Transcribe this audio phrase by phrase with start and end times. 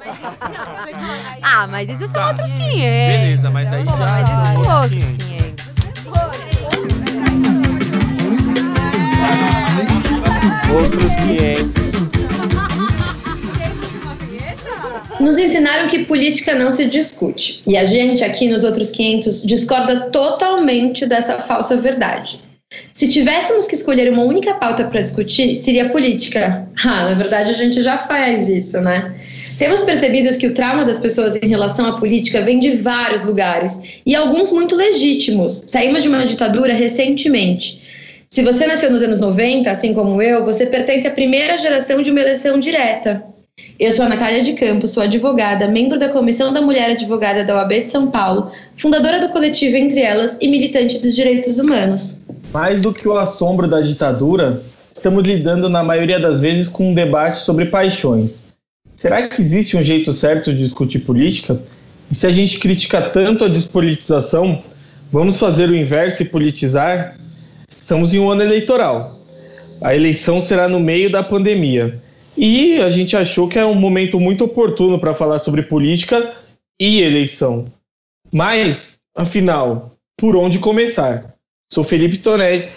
[1.42, 2.28] Ah, mas isso são Tá.
[2.28, 2.76] outros 500.
[2.78, 5.24] Beleza, mas aí Pô, já- Mas isso são outros outros 500.
[5.24, 6.70] 500.
[10.74, 11.90] Outros 500.
[15.20, 17.62] Nos ensinaram que política não se discute.
[17.66, 22.40] E a gente aqui nos outros 500 discorda totalmente dessa falsa verdade.
[22.92, 26.68] Se tivéssemos que escolher uma única pauta para discutir, seria política.
[26.82, 29.14] Ah, na verdade a gente já faz isso, né?
[29.58, 33.82] Temos percebido que o trauma das pessoas em relação à política vem de vários lugares
[34.06, 35.64] e alguns muito legítimos.
[35.66, 37.82] Saímos de uma ditadura recentemente.
[38.30, 42.10] Se você nasceu nos anos 90, assim como eu, você pertence à primeira geração de
[42.10, 43.22] uma eleição direta.
[43.78, 47.56] Eu sou a Natália de Campos, sou advogada, membro da Comissão da Mulher Advogada da
[47.56, 52.18] OAB de São Paulo, fundadora do coletivo Entre Elas e militante dos direitos humanos.
[52.52, 54.60] Mais do que o assombro da ditadura,
[54.92, 58.38] estamos lidando na maioria das vezes com um debate sobre paixões.
[58.96, 61.60] Será que existe um jeito certo de discutir política?
[62.10, 64.62] E se a gente critica tanto a despolitização,
[65.12, 67.16] vamos fazer o inverso e politizar?
[67.68, 69.20] Estamos em um ano eleitoral.
[69.80, 72.02] A eleição será no meio da pandemia.
[72.36, 76.34] E a gente achou que é um momento muito oportuno para falar sobre política
[76.80, 77.66] e eleição.
[78.32, 81.29] Mas, afinal, por onde começar?
[81.72, 82.68] Sou Felipe Tonetti,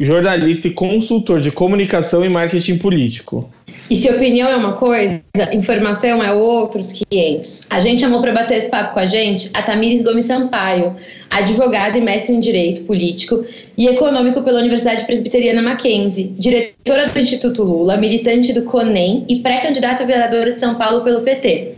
[0.00, 3.52] jornalista e consultor de comunicação e marketing político.
[3.90, 7.66] E se opinião é uma coisa, informação é outros 500.
[7.68, 10.96] A gente chamou para bater esse papo com a gente a Tamires Gomes Sampaio,
[11.30, 13.44] advogada e mestre em Direito Político
[13.76, 20.04] e Econômico pela Universidade Presbiteriana Mackenzie, diretora do Instituto Lula, militante do CONEM e pré-candidata
[20.04, 21.74] a vereadora de São Paulo pelo PT.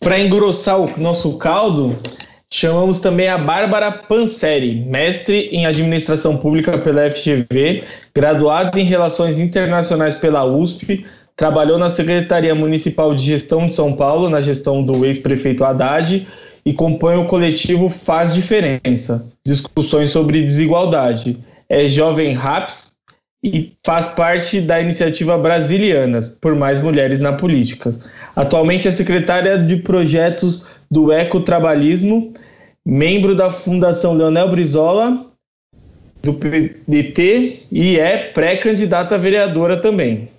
[0.00, 1.94] Para engrossar o nosso caldo,
[2.52, 10.14] chamamos também a Bárbara Panseri, mestre em administração pública pela FGV, graduada em relações internacionais
[10.14, 11.04] pela USP,
[11.36, 16.26] trabalhou na Secretaria Municipal de Gestão de São Paulo, na gestão do ex-prefeito Haddad,
[16.64, 21.38] e compõe o coletivo Faz Diferença, discussões sobre desigualdade.
[21.68, 22.92] É jovem RAPS
[23.42, 27.94] e faz parte da iniciativa Brasilianas, por mais mulheres na política.
[28.34, 32.32] Atualmente é secretária de projetos do Ecotrabalhismo,
[32.88, 35.26] membro da Fundação Leonel Brizola,
[36.22, 40.30] do PDT e é pré-candidata a vereadora também.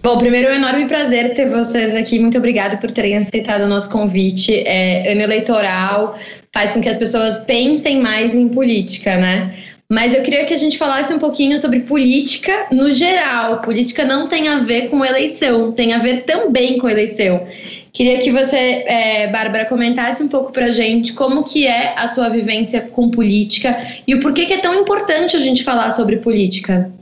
[0.00, 2.20] Bom, primeiro é um enorme prazer ter vocês aqui.
[2.20, 4.62] Muito obrigada por terem aceitado o nosso convite.
[4.64, 6.16] É, ano eleitoral
[6.54, 9.56] faz com que as pessoas pensem mais em política, né?
[9.90, 13.60] Mas eu queria que a gente falasse um pouquinho sobre política no geral.
[13.62, 17.44] Política não tem a ver com eleição, tem a ver também com eleição.
[17.98, 22.28] Queria que você, é, Bárbara, comentasse um pouco pra gente como que é a sua
[22.28, 23.76] vivência com política
[24.06, 26.92] e o porquê que é tão importante a gente falar sobre política.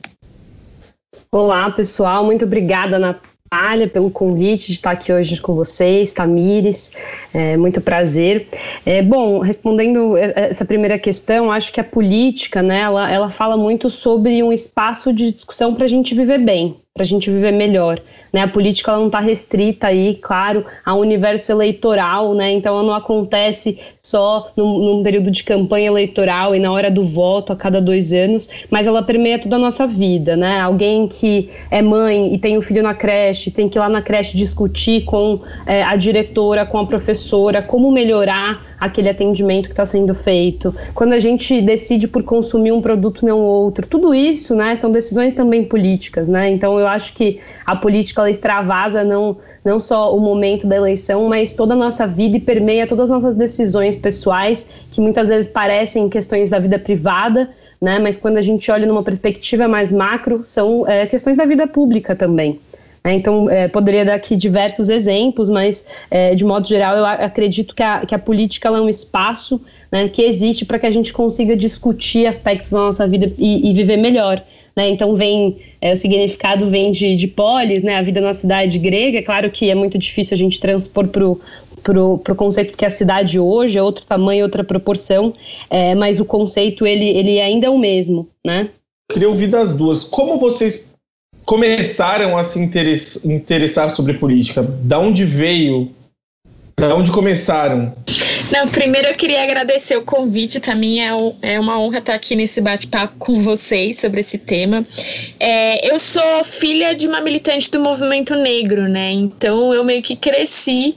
[1.31, 2.25] Olá, pessoal.
[2.25, 6.93] Muito obrigada, Natália, pelo convite de estar aqui hoje com vocês, Tamires.
[7.35, 8.47] É, muito prazer.
[8.87, 13.91] É, bom, respondendo essa primeira questão, acho que a política, né, ela, ela fala muito
[13.91, 18.01] sobre um espaço de discussão para a gente viver bem, para a gente viver melhor.
[18.33, 18.43] Né?
[18.43, 22.51] A política ela não está restrita aí, claro, ao universo eleitoral, né?
[22.53, 27.03] Então ela não acontece só num, num, período de campanha eleitoral e na hora do
[27.03, 30.61] voto a cada dois anos, mas ela permeia toda a nossa vida, né?
[30.61, 34.03] Alguém que é mãe e tem um filho na creche, tem que ir lá na
[34.03, 39.87] creche discutir com é, a diretora, com a professora, como melhorar aquele atendimento que está
[39.87, 40.75] sendo feito.
[40.95, 44.77] Quando a gente decide por consumir um produto não outro, tudo isso, né?
[44.77, 46.51] São decisões também políticas, né?
[46.51, 51.29] Então eu acho que a política ela extravasa não não só o momento da eleição,
[51.29, 55.51] mas toda a nossa vida e permeia todas as nossas decisões pessoais, que muitas vezes
[55.51, 57.99] parecem questões da vida privada, né?
[57.99, 62.15] Mas quando a gente olha numa perspectiva mais macro, são é, questões da vida pública
[62.15, 62.61] também.
[63.07, 63.15] Né?
[63.15, 67.83] Então, é, poderia dar aqui diversos exemplos, mas é, de modo geral, eu acredito que
[67.83, 69.61] a, que a política é um espaço
[69.93, 73.73] né, que existe para que a gente consiga discutir aspectos da nossa vida e, e
[73.73, 74.43] viver melhor.
[74.77, 74.91] Né?
[74.91, 77.97] Então vem é, o significado vem de, de polis, né?
[77.97, 79.19] A vida na cidade grega.
[79.19, 81.41] É claro que é muito difícil a gente transpor para o
[81.87, 85.33] pro, pro conceito que a cidade hoje é outro tamanho, outra proporção,
[85.71, 88.69] é, mas o conceito ele, ele ainda é o mesmo, né?
[89.13, 90.03] Queria ouvir das duas.
[90.03, 90.85] Como vocês
[91.45, 92.59] começaram a se
[93.25, 94.63] interessar sobre política?
[94.63, 95.93] Da onde veio?
[96.77, 97.95] Da onde começaram?
[98.53, 100.61] Não, primeiro eu queria agradecer o convite.
[100.61, 104.39] Para mim é, um, é, uma honra estar aqui nesse bate-papo com vocês sobre esse
[104.39, 104.87] tema.
[105.41, 109.11] É, eu sou filha de uma militante do movimento negro, né?
[109.11, 110.97] Então eu meio que cresci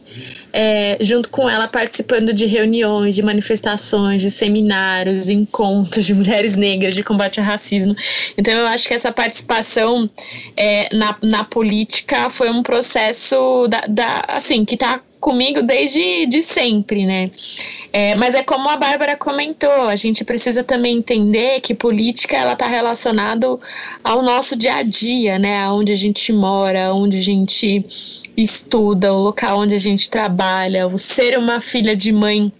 [0.53, 6.93] é, junto com ela participando de reuniões, de manifestações, de seminários, encontros de mulheres negras
[6.93, 7.95] de combate ao racismo.
[8.37, 10.07] Então eu acho que essa participação
[10.55, 16.41] é, na, na política foi um processo da, da assim que está comigo desde de
[16.41, 17.31] sempre, né?
[17.91, 22.53] É, mas é como a Bárbara comentou, a gente precisa também entender que política ela
[22.53, 23.47] está relacionada
[24.03, 25.59] ao nosso dia a dia, né?
[25.59, 27.83] Aonde a gente mora, onde a gente
[28.37, 32.51] estuda, o local onde a gente trabalha, o ser uma filha de mãe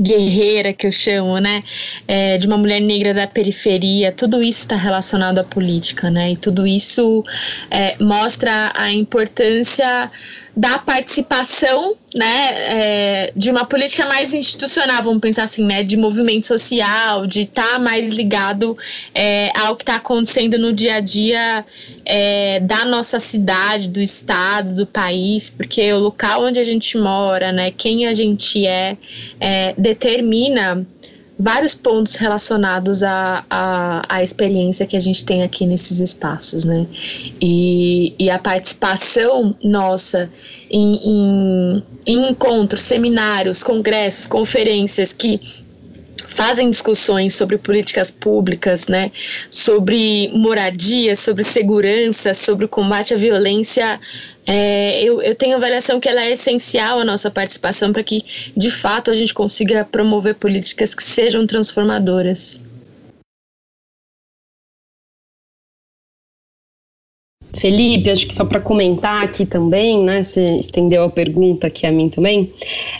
[0.00, 1.62] guerreira que eu chamo, né,
[2.06, 6.36] é, de uma mulher negra da periferia, tudo isso está relacionado à política, né, e
[6.36, 7.24] tudo isso
[7.70, 10.10] é, mostra a importância
[10.56, 16.46] da participação, né, é, de uma política mais institucional, vamos pensar assim, né, de movimento
[16.46, 18.76] social, de estar tá mais ligado
[19.14, 21.64] é, ao que está acontecendo no dia a dia
[22.04, 27.52] é, da nossa cidade, do estado, do país, porque o local onde a gente mora,
[27.52, 28.96] né, quem a gente é,
[29.40, 30.84] é determina
[31.38, 33.44] vários pontos relacionados à,
[34.08, 36.86] à, experiência que a gente tem aqui nesses espaços, né?
[37.40, 40.28] E, e a participação nossa
[40.68, 45.40] em, em, em encontros, seminários, congressos, conferências que
[46.28, 49.10] fazem discussões sobre políticas públicas, né,
[49.50, 53.98] sobre moradia, sobre segurança, sobre o combate à violência,
[54.46, 58.22] é, eu, eu tenho a avaliação que ela é essencial a nossa participação para que,
[58.56, 62.58] de fato, a gente consiga promover políticas que sejam transformadoras.
[67.60, 70.22] Felipe, acho que só para comentar aqui também, né?
[70.22, 72.50] Você estendeu a pergunta aqui a mim também.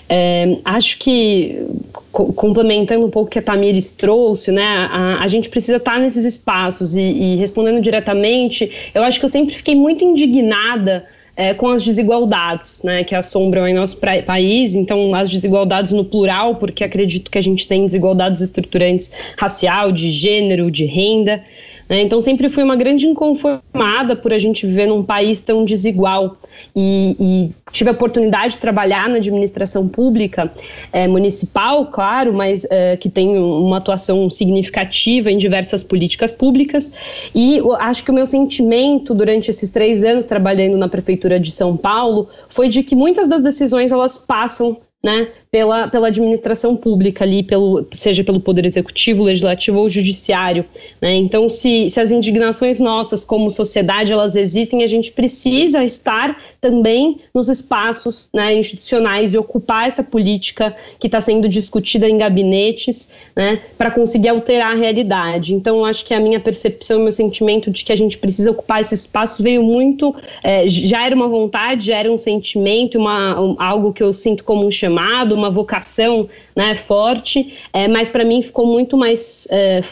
[0.08, 1.66] É, acho que
[2.10, 4.88] co complementando um pouco o que a Tamires trouxe, né?
[4.90, 8.70] A, a gente precisa estar nesses espaços e, e respondendo diretamente.
[8.94, 11.06] Eu acho que eu sempre fiquei muito indignada
[11.38, 13.96] é, com as desigualdades né, que assombram em nosso
[14.26, 19.92] país, então as desigualdades no plural, porque acredito que a gente tem desigualdades estruturantes racial,
[19.92, 21.40] de gênero, de renda.
[21.88, 26.36] Né, então sempre fui uma grande inconformada por a gente viver num país tão desigual
[26.76, 30.52] e, e tive a oportunidade de trabalhar na administração pública
[30.92, 36.92] é, municipal, claro, mas é, que tem uma atuação significativa em diversas políticas públicas.
[37.34, 41.76] E acho que o meu sentimento durante esses três anos trabalhando na prefeitura de São
[41.76, 47.42] Paulo foi de que muitas das decisões elas passam né, pela, pela administração pública ali,
[47.42, 50.64] pelo, seja pelo Poder Executivo, Legislativo ou Judiciário.
[51.00, 51.14] Né?
[51.14, 57.20] Então, se, se as indignações nossas como sociedade elas existem, a gente precisa estar também
[57.32, 63.60] nos espaços né, institucionais e ocupar essa política que está sendo discutida em gabinetes né,
[63.76, 65.54] para conseguir alterar a realidade.
[65.54, 68.94] Então, acho que a minha percepção, meu sentimento de que a gente precisa ocupar esse
[68.94, 73.92] espaço veio muito, é, já era uma vontade, já era um sentimento, uma, um, algo
[73.92, 78.66] que eu sinto como um chamado, uma vocação né, forte, é, mas para mim ficou
[78.66, 79.82] muito mais é,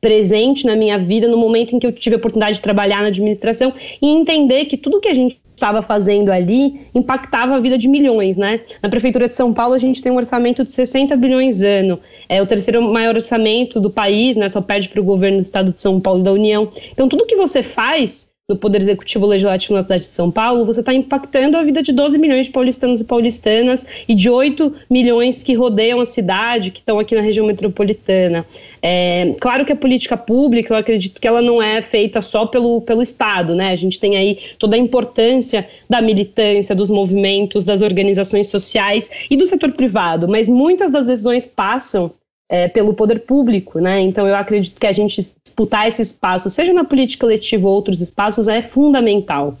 [0.00, 3.08] presente na minha vida no momento em que eu tive a oportunidade de trabalhar na
[3.08, 7.88] administração e entender que tudo que a gente estava fazendo ali impactava a vida de
[7.88, 8.60] milhões, né?
[8.82, 11.98] Na Prefeitura de São Paulo, a gente tem um orçamento de 60 bilhões ano.
[12.28, 14.48] É o terceiro maior orçamento do país, né?
[14.48, 16.70] Só perde para o governo do estado de São Paulo da União.
[16.92, 20.78] Então, tudo que você faz no Poder Executivo Legislativo na cidade de São Paulo, você
[20.78, 25.42] está impactando a vida de 12 milhões de paulistanos e paulistanas e de 8 milhões
[25.42, 28.46] que rodeiam a cidade, que estão aqui na região metropolitana.
[28.80, 32.80] É, claro que a política pública, eu acredito que ela não é feita só pelo,
[32.82, 33.72] pelo Estado, né?
[33.72, 39.36] A gente tem aí toda a importância da militância, dos movimentos, das organizações sociais e
[39.36, 42.12] do setor privado, mas muitas das decisões passam
[42.48, 44.00] é, pelo poder público, né?
[44.00, 48.00] Então eu acredito que a gente disputar esse espaço, seja na política letiva ou outros
[48.00, 49.58] espaços, é fundamental.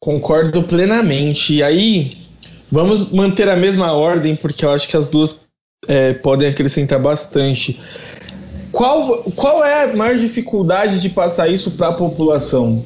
[0.00, 1.56] Concordo plenamente.
[1.56, 2.10] E aí,
[2.70, 5.36] vamos manter a mesma ordem, porque eu acho que as duas
[5.86, 7.78] é, podem acrescentar bastante.
[8.70, 12.84] Qual, qual é a maior dificuldade de passar isso para a população?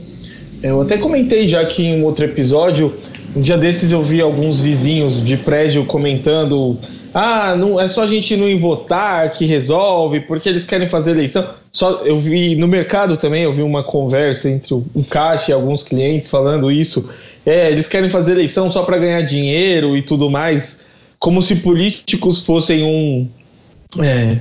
[0.62, 2.96] Eu até comentei já aqui em um outro episódio.
[3.34, 6.78] Um dia desses eu vi alguns vizinhos de prédio comentando
[7.14, 11.10] ah, não é só a gente não ir votar que resolve, porque eles querem fazer
[11.10, 11.46] eleição.
[11.70, 15.82] Só eu vi no mercado também, eu vi uma conversa entre o caixa e alguns
[15.82, 17.12] clientes falando isso.
[17.44, 20.80] É, eles querem fazer eleição só para ganhar dinheiro e tudo mais,
[21.18, 23.28] como se políticos fossem um
[24.02, 24.38] é,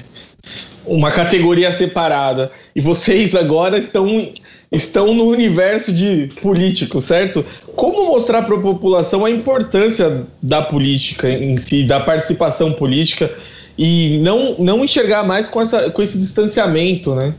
[0.86, 2.52] uma categoria separada.
[2.76, 4.32] E vocês agora estão
[4.72, 7.46] estão no universo de políticos, certo?
[7.76, 13.32] Como mostrar para a população a importância da política em si, da participação política
[13.78, 17.34] e não, não enxergar mais com, essa, com esse distanciamento, né?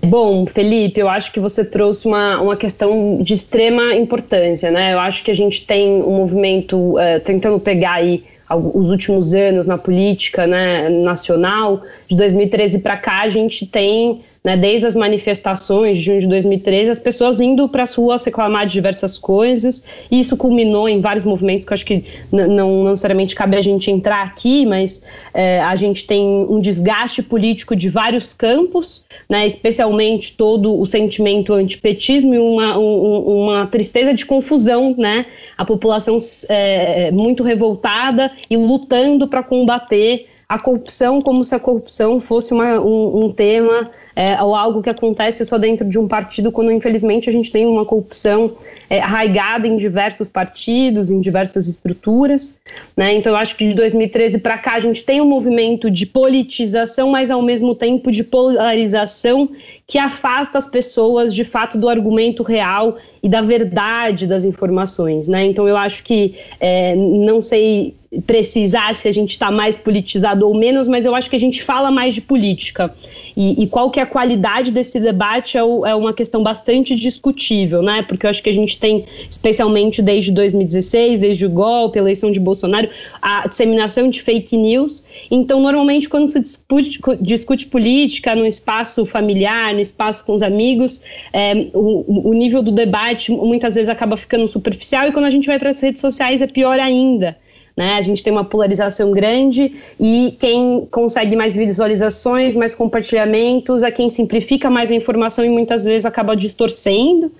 [0.00, 4.94] Bom, Felipe, eu acho que você trouxe uma, uma questão de extrema importância, né?
[4.94, 9.66] Eu acho que a gente tem um movimento uh, tentando pegar aí os últimos anos
[9.66, 15.98] na política né, nacional, de 2013 para cá, a gente tem né, desde as manifestações
[15.98, 20.20] de junho de 2013, as pessoas indo para as ruas reclamar de diversas coisas, e
[20.20, 24.22] isso culminou em vários movimentos que eu acho que não necessariamente cabe a gente entrar
[24.22, 25.02] aqui, mas
[25.34, 31.52] é, a gente tem um desgaste político de vários campos, né, especialmente todo o sentimento
[31.52, 35.26] antipetismo e uma, um, uma tristeza de confusão, né,
[35.56, 36.18] a população
[36.48, 42.80] é, muito revoltada e lutando para combater a corrupção como se a corrupção fosse uma,
[42.80, 47.30] um, um tema é, ou algo que acontece só dentro de um partido, quando infelizmente
[47.30, 48.50] a gente tem uma corrupção
[48.90, 52.58] é, arraigada em diversos partidos, em diversas estruturas.
[52.96, 53.14] Né?
[53.14, 57.10] Então eu acho que de 2013 para cá a gente tem um movimento de politização,
[57.10, 59.50] mas ao mesmo tempo de polarização
[59.86, 65.28] que afasta as pessoas de fato do argumento real e da verdade das informações.
[65.28, 65.46] Né?
[65.46, 67.94] Então eu acho que é, não sei
[68.26, 71.62] precisar se a gente está mais politizado ou menos, mas eu acho que a gente
[71.62, 72.92] fala mais de política.
[73.40, 76.96] E, e qual que é a qualidade desse debate é, o, é, uma questão bastante
[76.96, 78.02] discutível, né?
[78.02, 82.32] Porque eu acho que a gente tem, especialmente desde 2016, desde o golpe, a eleição
[82.32, 82.88] de Bolsonaro,
[83.22, 85.04] a disseminação de fake news.
[85.30, 91.00] Então, normalmente, quando se discute, discute política no espaço familiar, no espaço com os amigos,
[91.32, 95.46] é, o, o nível do debate muitas vezes acaba ficando superficial e quando a gente
[95.46, 97.36] vai para as redes sociais é pior ainda.
[97.78, 97.94] Né?
[97.94, 104.10] A gente tem uma polarização grande e quem consegue mais visualizações, mais compartilhamentos, é quem
[104.10, 107.30] simplifica mais a informação e muitas vezes acaba distorcendo.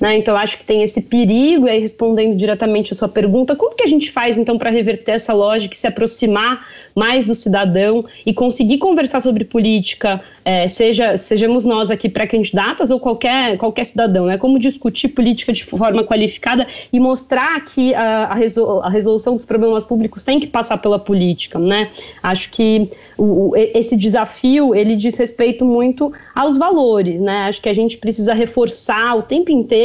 [0.00, 0.16] Né?
[0.16, 3.84] Então, acho que tem esse perigo, e aí respondendo diretamente a sua pergunta, como que
[3.84, 8.32] a gente faz então para reverter essa lógica e se aproximar mais do cidadão e
[8.32, 14.38] conseguir conversar sobre política, é, seja sejamos nós aqui pré-candidatas ou qualquer, qualquer cidadão, né?
[14.38, 19.44] Como discutir política de forma qualificada e mostrar que a, a, resol, a resolução dos
[19.44, 21.90] problemas públicos tem que passar pela política, né?
[22.22, 27.48] Acho que o, o, esse desafio ele diz respeito muito aos valores, né?
[27.48, 29.83] Acho que a gente precisa reforçar o tempo inteiro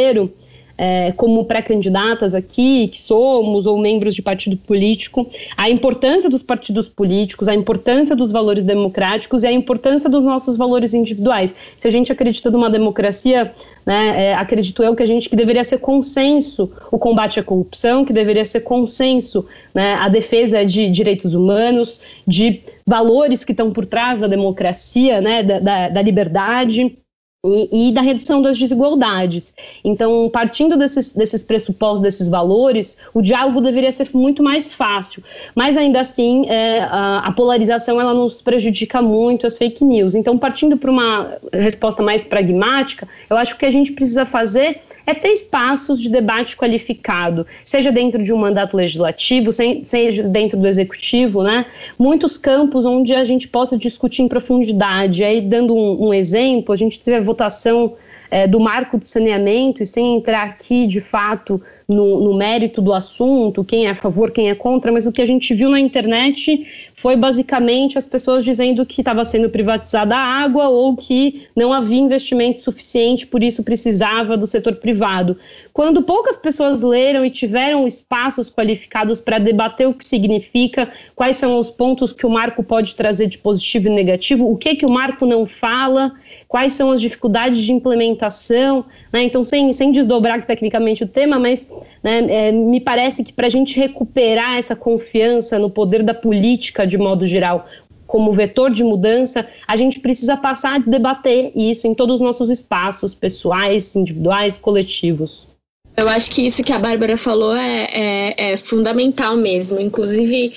[0.80, 6.88] é, como pré-candidatas aqui, que somos, ou membros de partido político, a importância dos partidos
[6.88, 11.54] políticos, a importância dos valores democráticos e a importância dos nossos valores individuais.
[11.78, 13.54] Se a gente acredita numa democracia,
[13.86, 18.06] né, é, acredito eu que a gente que deveria ser consenso o combate à corrupção,
[18.06, 23.86] que deveria ser consenso né, a defesa de direitos humanos, de valores que estão por
[23.86, 26.98] trás da democracia, né, da, da, da liberdade
[27.46, 29.54] e, e, da redução das desigualdades.
[29.84, 35.24] Então, partindo desses, desses pressupostos, desses valores, o diálogo deveria ser muito mais fácil.
[35.56, 40.16] Mas ainda assim, é, a, a, polarização ela nos prejudica muito as fake news.
[40.16, 45.14] Então, partindo para uma resposta mais pragmática, eu acho que a gente precisa fazer é
[45.16, 51.42] ter espaços de debate qualificado, seja dentro de um mandato legislativo, seja dentro do executivo,
[51.42, 51.66] né?
[51.98, 55.24] Muitos campos onde a gente possa discutir em profundidade.
[55.24, 57.94] Aí, dando um, um exemplo, a gente teve a votação
[58.32, 62.94] é, do marco do saneamento, e sem entrar aqui de fato no, no, mérito do
[62.94, 65.80] assunto, quem é a favor, quem é contra, mas o que a gente viu na
[65.80, 71.74] internet foi basicamente as pessoas dizendo que estava sendo privatizada a água ou que não
[71.74, 75.36] havia investimento suficiente, por isso precisava do setor privado.
[75.74, 81.58] Quando poucas pessoas leram e tiveram espaços qualificados para debater o que significa, quais são
[81.58, 84.92] os pontos que o marco pode trazer de positivo e negativo, o que, que o
[84.92, 86.14] marco não fala
[86.50, 89.24] quais são as dificuldades de implementação, né?
[89.24, 91.70] então sem, sem desdobrar tecnicamente o tema, mas
[92.04, 96.88] né, é, me parece que para a gente recuperar essa confiança no poder da política
[96.88, 97.68] de modo geral,
[98.08, 102.50] como vetor de mudança, a gente precisa passar a debater isso em todos os nossos
[102.50, 105.48] espaços pessoais, individuais, coletivos.
[105.96, 109.80] Eu acho que isso que a Bárbara falou é, é, é fundamental mesmo.
[109.80, 110.52] Inclusive,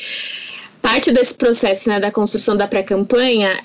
[0.82, 3.56] parte desse processo né, da construção da pré-campanha,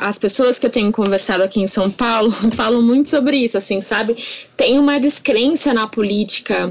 [0.00, 3.80] as pessoas que eu tenho conversado aqui em São Paulo falam muito sobre isso, assim,
[3.80, 4.16] sabe?
[4.56, 6.70] Tem uma descrença na política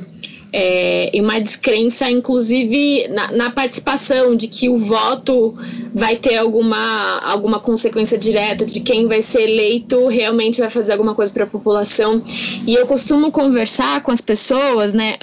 [0.52, 5.58] é, e uma descrença, inclusive, na, na, participação, de que o voto
[5.96, 11.16] vai ter alguma, alguma consequência direta, de quem vai ser eleito realmente vai fazer alguma
[11.16, 12.22] coisa para a população.
[12.68, 15.18] E eu costumo conversar com as pessoas, né?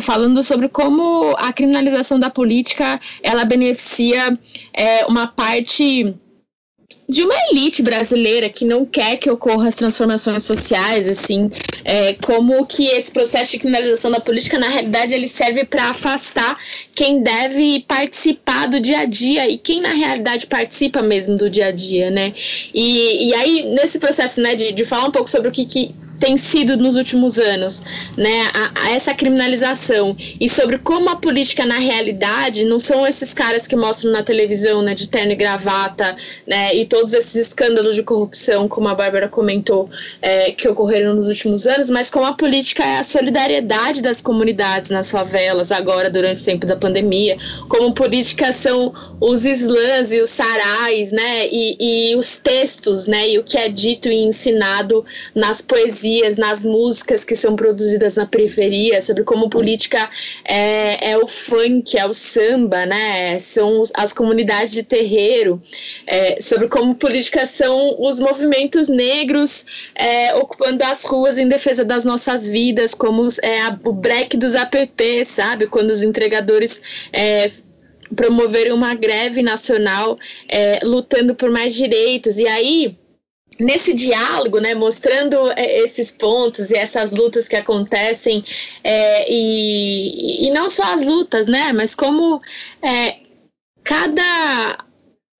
[0.00, 4.38] Falando sobre como a criminalização da política ela beneficia
[4.72, 6.14] é, uma parte
[7.08, 11.50] de uma elite brasileira que não quer que ocorram as transformações sociais, assim,
[11.82, 16.58] é, como que esse processo de criminalização da política, na realidade, ele serve para afastar
[16.94, 21.68] quem deve participar do dia a dia e quem, na realidade, participa mesmo do dia
[21.68, 22.34] a dia, né?
[22.74, 25.90] E, e aí, nesse processo, né, de, de falar um pouco sobre o que, que
[26.18, 27.82] tem sido nos últimos anos,
[28.16, 33.32] né, a, a essa criminalização e sobre como a política na realidade não são esses
[33.32, 37.94] caras que mostram na televisão, né, de terno e gravata, né, e todos esses escândalos
[37.94, 39.88] de corrupção, como a Bárbara comentou,
[40.20, 44.90] é, que ocorreram nos últimos anos, mas como a política é a solidariedade das comunidades
[44.90, 47.36] nas favelas agora durante o tempo da pandemia,
[47.68, 53.38] como política são os slams e os sarais, né, e, e os textos, né, e
[53.38, 58.26] o que é dito e ensinado nas poesias poesias, nas músicas que são produzidas na
[58.26, 60.08] periferia, sobre como política
[60.44, 63.38] é, é o funk, é o samba, né?
[63.38, 65.60] São as comunidades de terreiro,
[66.06, 72.04] é, sobre como política são os movimentos negros é, ocupando as ruas em defesa das
[72.04, 75.66] nossas vidas, como é a, o break dos app, sabe?
[75.66, 76.80] Quando os entregadores
[77.12, 77.50] é,
[78.16, 82.38] promoverem uma greve nacional é, lutando por mais direitos.
[82.38, 82.96] E aí
[83.58, 88.44] nesse diálogo, né, mostrando é, esses pontos e essas lutas que acontecem,
[88.84, 92.40] é, e, e não só as lutas, né, mas como
[92.82, 93.16] é,
[93.82, 94.84] cada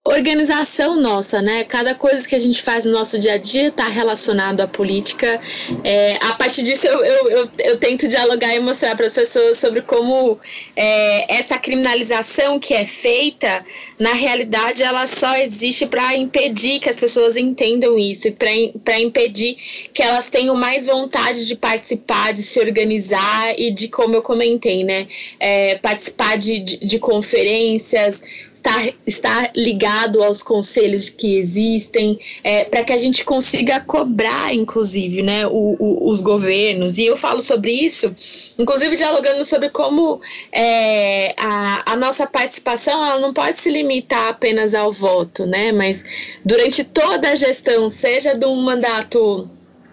[0.08, 1.64] organização nossa, né?
[1.64, 5.40] Cada coisa que a gente faz no nosso dia a dia está relacionado à política.
[5.84, 9.58] É, a partir disso, eu, eu, eu, eu, tento dialogar e mostrar para as pessoas
[9.58, 10.38] sobre como
[10.74, 13.64] é, essa criminalização que é feita,
[13.98, 19.56] na realidade, ela só existe para impedir que as pessoas entendam isso e para impedir
[19.92, 24.84] que elas tenham mais vontade de participar, de se organizar e de, como eu comentei,
[24.84, 25.06] né?
[25.38, 28.22] É, participar de, de, de conferências,
[28.58, 35.22] estar, estar ligado aos conselhos que existem, é, para que a gente consiga cobrar, inclusive,
[35.22, 36.98] né, o, o, os governos.
[36.98, 38.14] E eu falo sobre isso,
[38.58, 40.20] inclusive dialogando sobre como
[40.52, 46.04] é, a, a nossa participação ela não pode se limitar apenas ao voto, né, mas
[46.44, 49.48] durante toda a gestão, seja de um mandato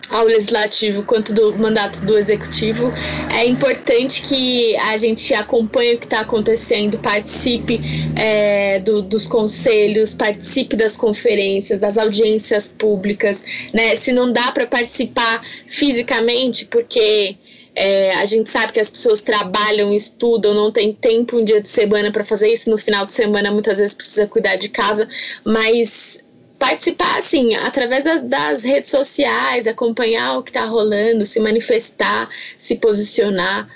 [0.10, 2.92] ao legislativo quanto do mandato do executivo,
[3.34, 7.82] é importante que a gente acompanhe o que está acontecendo, participe
[8.16, 13.44] é, do, dos conselhos, participe das conferências, das audiências públicas,
[13.74, 13.96] né?
[13.96, 17.38] Se não dá para participar fisicamente, porque
[17.76, 21.68] é, a gente sabe que as pessoas trabalham, estudam, não tem tempo um dia de
[21.68, 22.70] semana para fazer isso.
[22.70, 25.08] No final de semana, muitas vezes precisa cuidar de casa,
[25.44, 26.24] mas
[26.58, 32.76] participar, assim, através das, das redes sociais, acompanhar o que está rolando, se manifestar, se
[32.76, 33.68] posicionar.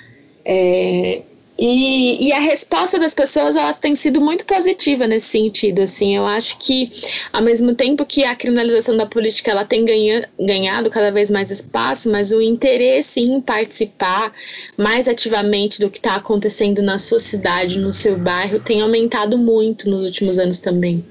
[0.45, 1.21] É,
[1.61, 6.25] e, e, a resposta das pessoas elas tem sido muito positiva nesse sentido assim eu
[6.25, 6.89] acho que
[7.33, 11.51] ao mesmo tempo que a criminalização da política ela tem ganha, ganhado cada vez mais
[11.51, 14.31] espaço mas o interesse em participar
[14.77, 19.89] mais ativamente do que está acontecendo na sua cidade no seu bairro tem aumentado muito
[19.89, 21.03] nos últimos anos também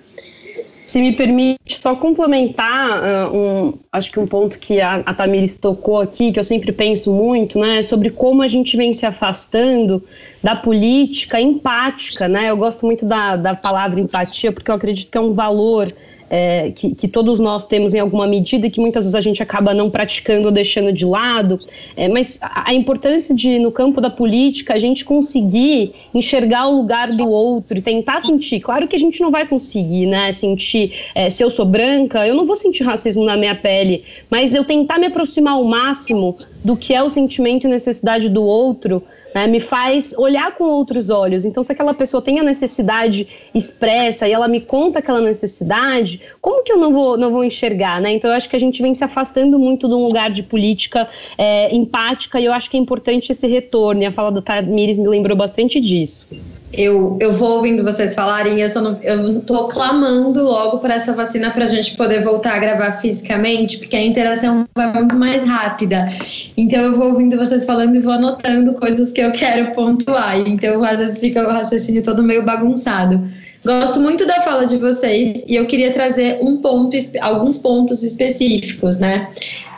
[0.89, 5.55] se me permite só complementar uh, um, acho que um ponto que a, a Tamires
[5.59, 10.03] tocou aqui, que eu sempre penso muito, né, sobre como a gente vem se afastando
[10.43, 12.49] da política empática, né?
[12.49, 15.87] Eu gosto muito da, da palavra empatia porque eu acredito que é um valor
[16.31, 19.43] é, que, que, todos nós temos em alguma medida e que muitas vezes a gente
[19.43, 21.59] acaba não praticando ou deixando de lado,
[21.97, 26.77] é, mas a, a, importância de, no campo da política, a gente conseguir enxergar o
[26.77, 28.61] lugar do outro e tentar sentir.
[28.61, 30.31] Claro que a gente não vai conseguir, né?
[30.33, 34.55] Sentir, é, se eu sou branca, eu não vou sentir racismo na minha pele, mas
[34.55, 39.03] eu tentar me aproximar ao máximo do que é o sentimento e necessidade do outro
[39.39, 41.45] né, me faz olhar com outros olhos.
[41.45, 46.65] Então, se aquela pessoa tem a necessidade expressa e ela me conta aquela necessidade, como
[46.65, 48.01] que eu não vou, não vou enxergar?
[48.01, 48.13] Né?
[48.13, 51.09] Então, eu acho que a gente vem se afastando muito de um lugar de política
[51.37, 54.03] é, empática e eu acho que é importante esse retorno.
[54.03, 56.27] E a fala do Tamires me lembrou bastante disso
[56.73, 60.91] eu, eu vou ouvindo vocês falarem, eu só não, eu não tô clamando logo por
[60.91, 65.17] essa vacina para a gente poder voltar a gravar fisicamente, porque a interação vai muito
[65.17, 66.13] mais rápida.
[66.57, 70.39] Então eu vou ouvindo vocês falando e vou anotando coisas que eu quero pontuar.
[70.47, 73.29] Então às vezes fica o raciocínio todo meio bagunçado.
[73.65, 78.99] Gosto muito da fala de vocês e eu queria trazer um ponto, alguns pontos específicos,
[78.99, 79.29] né?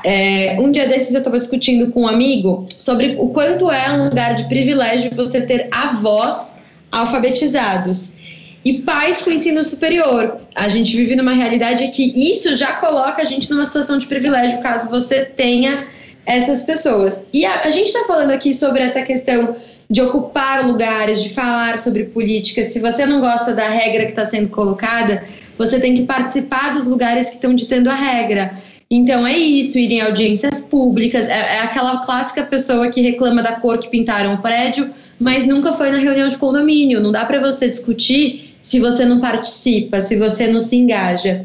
[0.04, 4.04] É, um dia desses eu estava discutindo com um amigo sobre o quanto é um
[4.04, 6.59] lugar de privilégio você ter avós
[6.90, 8.14] alfabetizados
[8.64, 10.36] e pais com ensino superior.
[10.54, 14.60] A gente vive numa realidade que isso já coloca a gente numa situação de privilégio
[14.60, 15.86] caso você tenha
[16.26, 17.24] essas pessoas.
[17.32, 19.56] E a, a gente está falando aqui sobre essa questão
[19.88, 22.62] de ocupar lugares, de falar sobre política.
[22.62, 25.24] Se você não gosta da regra que está sendo colocada,
[25.58, 28.58] você tem que participar dos lugares que estão ditando a regra.
[28.88, 33.52] Então é isso, ir em audiências públicas, é, é, aquela clássica pessoa que reclama da
[33.52, 37.00] cor que pintaram o prédio, mas nunca foi na reunião de condomínio.
[37.00, 41.42] Não dá para você discutir se você não participa, se você não se engaja.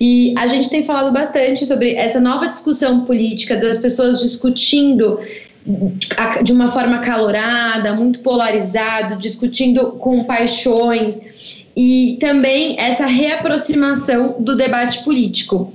[0.00, 5.20] E a gente tem falado bastante sobre essa nova discussão política das pessoas discutindo
[6.42, 15.04] de uma forma calorada, muito polarizado, discutindo com paixões e também essa reaproximação do debate
[15.04, 15.72] político.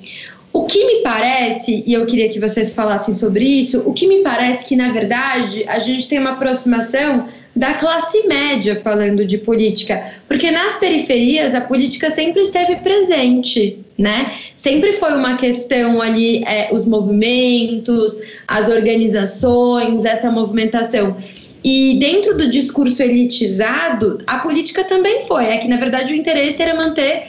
[0.51, 4.21] O que me parece, e eu queria que vocês falassem sobre isso, o que me
[4.23, 10.13] parece que, na verdade, a gente tem uma aproximação da classe média falando de política,
[10.28, 14.32] porque nas periferias a política sempre esteve presente, né?
[14.56, 21.17] Sempre foi uma questão ali, é, os movimentos, as organizações, essa movimentação.
[21.63, 25.46] E dentro do discurso elitizado, a política também foi.
[25.46, 27.24] É que, na verdade, o interesse era manter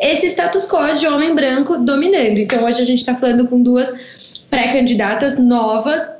[0.00, 2.38] esse status quo de homem branco dominando.
[2.38, 3.92] Então, hoje a gente está falando com duas
[4.48, 6.11] pré-candidatas novas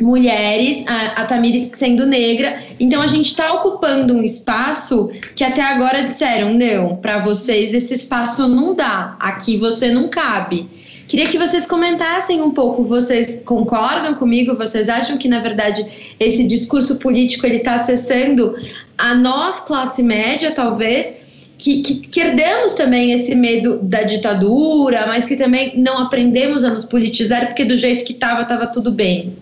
[0.00, 2.60] mulheres, a, a Tamires sendo negra.
[2.78, 7.94] Então a gente está ocupando um espaço que até agora disseram: não, para vocês esse
[7.94, 10.68] espaço não dá, aqui você não cabe.
[11.06, 12.82] Queria que vocês comentassem um pouco.
[12.84, 14.56] Vocês concordam comigo?
[14.56, 15.86] Vocês acham que na verdade
[16.18, 18.56] esse discurso político ele está acessando
[18.96, 21.14] a nós classe média, talvez?
[21.56, 26.70] Que, que, que, herdamos também esse medo da ditadura, mas que também não aprendemos a
[26.70, 29.32] nos politizar, porque do jeito que estava, estava tudo bem.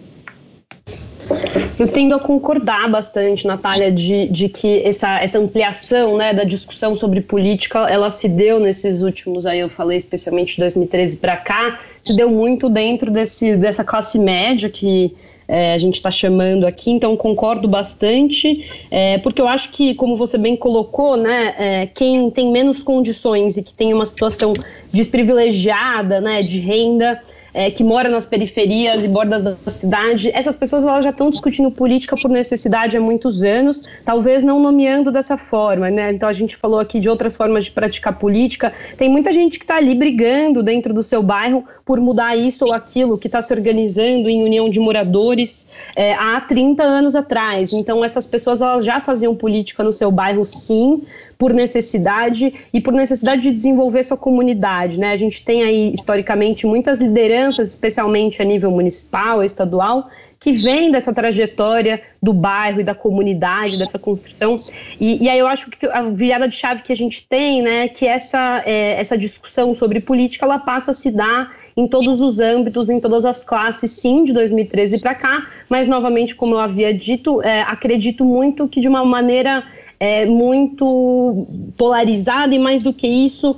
[1.79, 6.97] Eu tendo a concordar bastante, Natália, de, de que essa, essa ampliação né, da discussão
[6.97, 11.81] sobre política, ela se deu nesses últimos, aí eu falei especialmente de 2013 para cá,
[12.01, 15.15] se deu muito dentro desse, dessa classe média que
[15.49, 20.17] é, a gente está chamando aqui, então concordo bastante, é, porque eu acho que, como
[20.17, 24.53] você bem colocou, né, é, quem tem menos condições e que tem uma situação
[24.93, 27.21] desprivilegiada né, de renda,
[27.55, 31.71] é, que mora nas periferias e bordas da cidade, essas pessoas elas já estão discutindo
[31.71, 36.13] política por necessidade há muitos anos, talvez não nomeando dessa forma, né?
[36.13, 38.73] Então a gente falou aqui de outras formas de praticar política.
[38.97, 42.73] Tem muita gente que está ali brigando dentro do seu bairro por mudar isso ou
[42.73, 47.73] aquilo, que está se organizando em união de moradores é, há 30 anos atrás.
[47.73, 51.03] Então essas pessoas elas já faziam política no seu bairro, sim
[51.43, 54.97] por necessidade e por necessidade de desenvolver sua comunidade.
[54.97, 55.11] Né?
[55.11, 61.13] A gente tem aí, historicamente, muitas lideranças, especialmente a nível municipal, estadual, que vem dessa
[61.13, 64.55] trajetória do bairro e da comunidade, dessa construção.
[65.01, 67.89] E, e, aí eu acho que a virada de chave que a gente tem, né,
[67.89, 72.39] que essa, é, essa discussão sobre política, ela passa a se dar em todos os
[72.39, 76.95] âmbitos, em todas as classes, sim, de 2013 para cá, mas novamente, como eu havia
[76.95, 79.65] dito, é, acredito muito que de uma maneira
[80.03, 83.57] é, muito polarizada e, mais do que isso,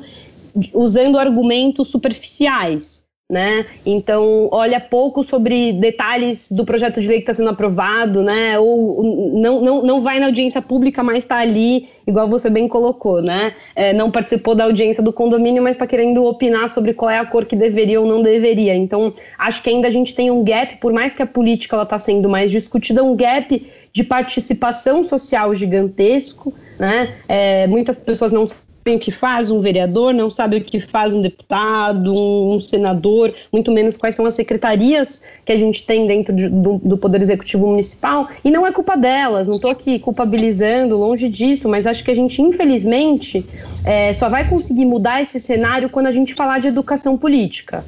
[0.74, 3.02] usando argumentos superficiais.
[3.33, 3.64] Né?
[3.87, 8.59] Então, olha pouco sobre detalhes do projeto de lei que está sendo aprovado, né?
[8.59, 9.02] Ou
[9.33, 13.54] não, não, não vai na audiência pública, mas está ali, igual você bem colocou, né?
[13.74, 17.24] É, não participou da audiência do condomínio, mas está querendo opinar sobre qual é a
[17.24, 18.76] cor que deveria ou não deveria.
[18.76, 21.85] Então, acho que ainda a gente tem um gap, por mais que a política ela
[21.85, 27.14] está sendo mais discutida, um gap de participação social gigantesco, né?
[27.28, 31.14] É, muitas pessoas não sabem o que faz um vereador, não sabem o que faz
[31.14, 36.35] um deputado, um, senador, muito menos quais são as secretarias que a gente tem dentro
[36.35, 40.96] de, do, do, Poder Executivo Municipal, e não é culpa delas, não estou aqui culpabilizando,
[40.96, 43.46] longe disso, mas acho que a gente, infelizmente,
[43.87, 47.85] é, só vai conseguir mudar esse cenário quando a gente falar de educação política.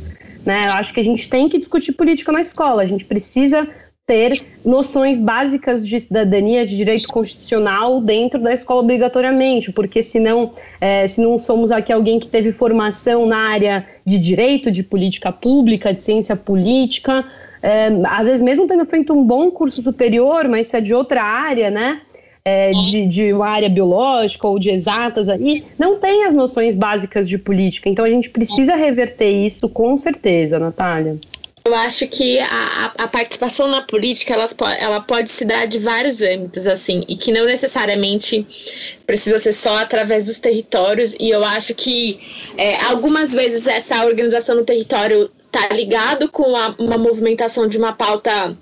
[0.46, 0.66] Né?
[0.68, 3.68] Eu acho que a gente tem que discutir política na escola, a gente precisa
[4.06, 11.06] ter noções básicas de cidadania, de direito constitucional dentro da escola obrigatoriamente, porque senão, é,
[11.08, 15.92] se não somos aqui alguém que teve formação na área de direito, de política pública,
[15.92, 17.24] de ciência política,
[17.60, 21.24] é, às vezes mesmo tendo feito um bom curso superior, mas se é de outra
[21.24, 22.00] área, né,
[22.44, 27.28] é, de, de uma área biológica ou de exatas aí, não tem as noções básicas
[27.28, 27.88] de política.
[27.88, 31.16] Então a gente precisa reverter isso com certeza, Natália.
[31.66, 34.46] Eu acho que a, a, participação na política ela,
[34.78, 38.46] ela pode se dar de vários âmbitos, assim, e que não necessariamente
[39.04, 41.16] precisa ser só através dos territórios.
[41.18, 42.20] E eu acho que
[42.56, 47.92] é, algumas vezes essa organização no território está ligado com a, uma movimentação de uma
[47.92, 48.56] pauta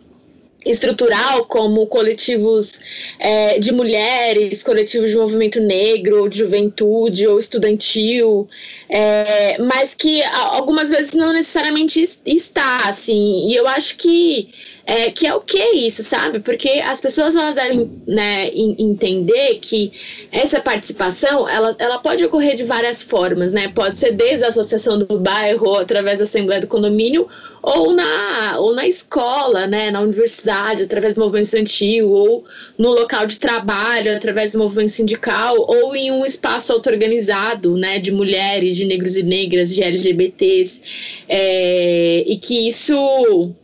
[0.65, 2.81] estrutural, como coletivos
[3.19, 8.49] é, de mulheres, coletivos de movimento negro, ou de juventude, ou estudantil,
[8.89, 14.51] é, mas que algumas vezes não necessariamente está, assim, e eu acho que
[14.87, 16.41] É, que é o que isso, sabe?
[16.41, 19.91] Porque as pessoas elas devem né, entender que
[20.31, 23.69] essa participação ela, ela pode ocorrer de várias formas, né?
[23.69, 27.27] Pode ser desde a associação do bairro, através da assembleia do condomínio,
[27.63, 29.91] ou na, ou na escola, né?
[29.91, 32.45] Na universidade, através do movimento estudantil, ou
[32.77, 37.99] no local de trabalho, através do movimento sindical, ou em um espaço auto-organizado, né?
[37.99, 43.55] De mulheres, de negros e negras, de LGBTs, é, e que isso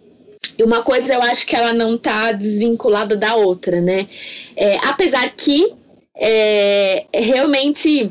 [0.63, 4.09] uma coisa eu acho que ela não está desvinculada da outra, né?
[4.57, 5.73] É, apesar que
[6.17, 8.11] é, realmente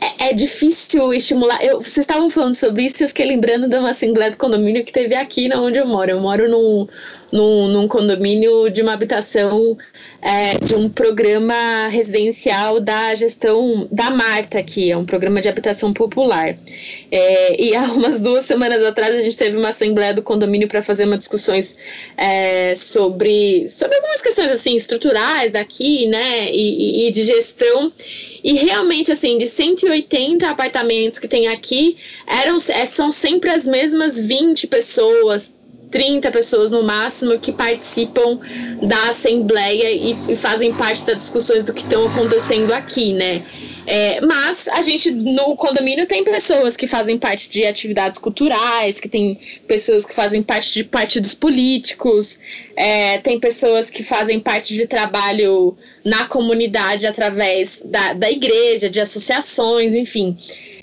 [0.00, 1.62] é, é, difícil estimular.
[1.62, 4.92] Eu, vocês estavam falando sobre isso, eu fiquei lembrando de uma assembleia do condomínio que
[4.92, 6.10] teve aqui na onde eu moro.
[6.10, 6.86] Eu moro num,
[7.32, 9.76] num, num condomínio de uma habitação
[10.22, 15.92] é, de um programa residencial da gestão da Marta aqui, é um programa de habitação
[15.92, 16.56] popular.
[17.10, 20.82] É, e há umas duas semanas atrás a gente teve uma assembleia do condomínio para
[20.82, 21.76] fazer umas discussões
[22.16, 27.92] é, sobre, sobre algumas questões assim estruturais daqui, né, e, e de gestão.
[28.42, 34.20] E realmente, assim, de 180 apartamentos que tem aqui, eram, é, são sempre as mesmas
[34.20, 35.52] 20 pessoas,
[35.90, 38.38] 30 pessoas no máximo que participam
[38.82, 43.42] da assembleia e, e fazem parte das discussões do que estão acontecendo aqui, né?
[43.86, 49.08] É, mas a gente no condomínio tem pessoas que fazem parte de atividades culturais, que
[49.08, 52.40] tem pessoas que fazem parte de partidos políticos,
[52.74, 59.00] é, tem pessoas que fazem parte de trabalho na comunidade através da, da igreja, de
[59.00, 60.36] associações, enfim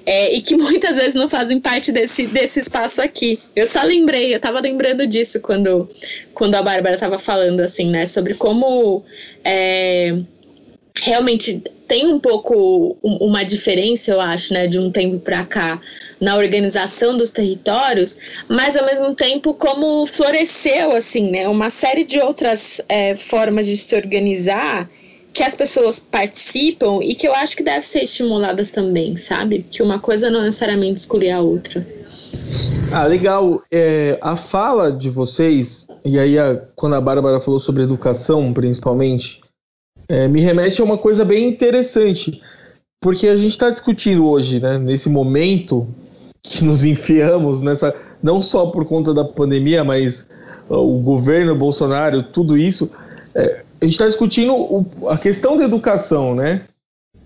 [0.05, 3.39] é, e que muitas vezes não fazem parte desse, desse espaço aqui.
[3.55, 5.89] Eu só lembrei, eu estava lembrando disso quando,
[6.33, 9.03] quando a Bárbara estava falando, assim, né, sobre como
[9.43, 10.17] é,
[11.01, 15.81] realmente tem um pouco uma diferença, eu acho, né, de um tempo para cá
[16.21, 22.19] na organização dos territórios, mas ao mesmo tempo como floresceu assim, né, uma série de
[22.19, 24.89] outras é, formas de se organizar
[25.33, 29.65] que as pessoas participam e que eu acho que devem ser estimuladas também, sabe?
[29.69, 31.85] Que uma coisa não necessariamente exclui a outra.
[32.91, 33.63] Ah, legal.
[33.71, 39.41] É, a fala de vocês, e aí a, quando a Bárbara falou sobre educação, principalmente,
[40.07, 42.39] é, me remete a uma coisa bem interessante.
[43.01, 45.87] Porque a gente está discutindo hoje, né, nesse momento
[46.43, 47.93] que nos enfiamos nessa.
[48.21, 50.27] Não só por conta da pandemia, mas
[50.69, 52.91] o governo Bolsonaro, tudo isso.
[53.33, 56.61] É, a gente está discutindo o, a questão da educação, né?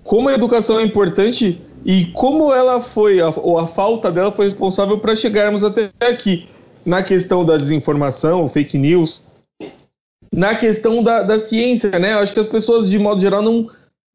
[0.04, 4.46] Como a educação é importante e como ela foi, a, ou a falta dela foi
[4.46, 6.48] responsável para chegarmos até aqui.
[6.84, 9.22] Na questão da desinformação, fake news,
[10.34, 12.14] na questão da, da ciência, né?
[12.14, 13.70] Acho que as pessoas, de modo geral, não,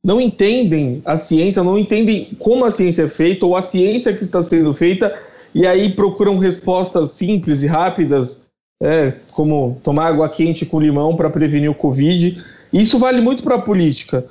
[0.05, 4.23] não entendem a ciência, não entendem como a ciência é feita ou a ciência que
[4.23, 5.17] está sendo feita,
[5.55, 8.43] e aí procuram respostas simples e rápidas
[8.83, 12.45] é, como tomar água quente com limão para prevenir o Covid.
[12.73, 14.27] Isso vale muito para a política.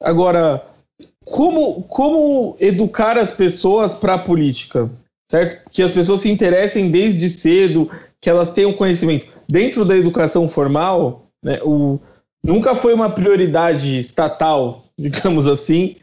[0.00, 0.64] Agora,
[1.24, 4.88] como, como educar as pessoas para a política?
[5.28, 5.68] Certo?
[5.72, 9.26] Que as pessoas se interessem desde cedo, que elas tenham conhecimento.
[9.50, 11.98] Dentro da educação formal, né, o,
[12.42, 15.96] nunca foi uma prioridade estatal, digamos assim.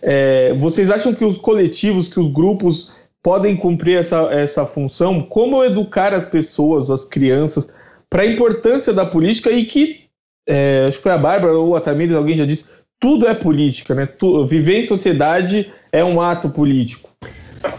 [0.00, 5.62] É, vocês acham que os coletivos, que os grupos podem cumprir essa, essa função, como
[5.62, 7.72] educar as pessoas, as crianças,
[8.10, 10.04] para a importância da política e que,
[10.46, 12.66] é, acho que foi a Bárbara ou a Tamires, alguém já disse,
[13.00, 14.06] tudo é política, né?
[14.06, 17.10] Tu, viver em sociedade é um ato político.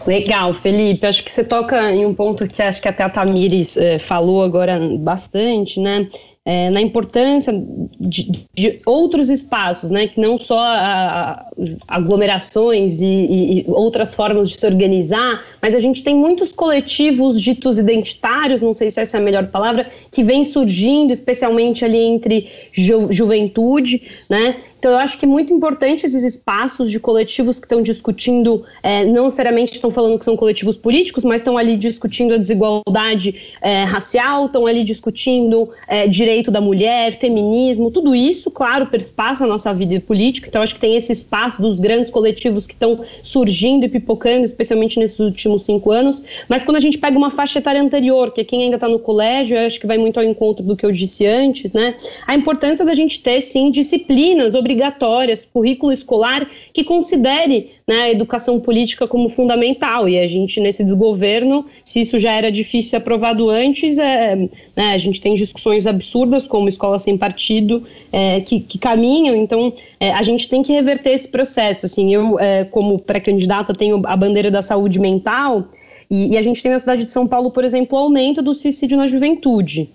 [0.06, 1.06] Legal, Felipe.
[1.06, 4.44] Acho que você toca em um ponto que acho que até a Tamires é, falou
[4.44, 6.08] agora bastante, né?
[6.46, 7.54] É, na importância
[8.00, 11.46] de, de, outros espaços, né, que não só a, a,
[11.88, 17.80] aglomerações e, e, outras formas de se organizar, mas a gente tem muitos coletivos ditos
[17.80, 22.50] identitários, não sei se essa é a melhor palavra, que vem surgindo, especialmente ali entre
[22.74, 27.66] ju, juventude, né, então, eu acho que é muito importante esses espaços de coletivos que
[27.66, 32.34] estão discutindo, é, não necessariamente estão falando que são coletivos políticos, mas estão ali discutindo
[32.34, 38.88] a desigualdade é, racial, estão ali discutindo é, direito da mulher, feminismo, tudo isso, claro,
[38.88, 40.50] perspassa a nossa vida política.
[40.50, 45.00] Então, acho que tem esse espaço dos grandes coletivos que estão surgindo e pipocando, especialmente
[45.00, 46.26] nesses últimos cinco anos.
[46.50, 49.00] Mas quando a gente pega uma faixa etária anterior, que é quem ainda está no
[49.00, 51.96] colégio, eu acho que vai muito ao encontro do que eu disse antes, né?
[52.28, 58.12] A importância da gente ter, sim, disciplinas, obrigações obrigatórias, currículo escolar que considere né, a
[58.12, 60.10] educação política como fundamental.
[60.10, 64.36] E a gente, nesse desgoverno, se isso já era difícil aprovado antes, é,
[64.76, 69.36] né, a gente tem discussões absurdas, como escola sem partido, é, que, que, caminham.
[69.36, 71.86] Então, é, a gente tem que reverter esse processo.
[71.86, 75.66] Assim, eu, é, como pré-candidata, tenho a bandeira da saúde mental.
[76.10, 78.54] E, e, a gente tem na cidade de São Paulo, por exemplo, o aumento do
[78.54, 79.90] suicídio na juventude.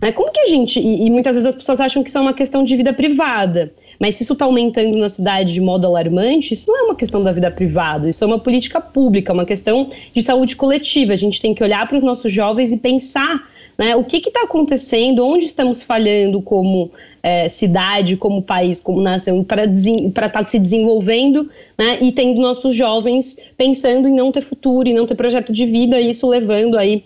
[0.00, 0.12] Né?
[0.12, 0.80] Como que a gente.
[0.80, 3.72] E, muitas vezes as pessoas acham que isso é uma questão de vida privada.
[4.00, 7.22] Mas se isso está aumentando na cidade de modo alarmante, isso não é uma questão
[7.22, 11.12] da vida privada, isso é uma política pública, uma questão de saúde coletiva.
[11.12, 14.42] A gente tem que olhar para os nossos jovens e pensar né, o que está
[14.42, 16.90] acontecendo, onde estamos falhando como
[17.22, 22.74] é, cidade, como país, como nação, para estar tá se desenvolvendo né, e tendo nossos
[22.74, 26.78] jovens pensando em não ter futuro, e não ter projeto de vida, e isso levando
[26.78, 27.04] aí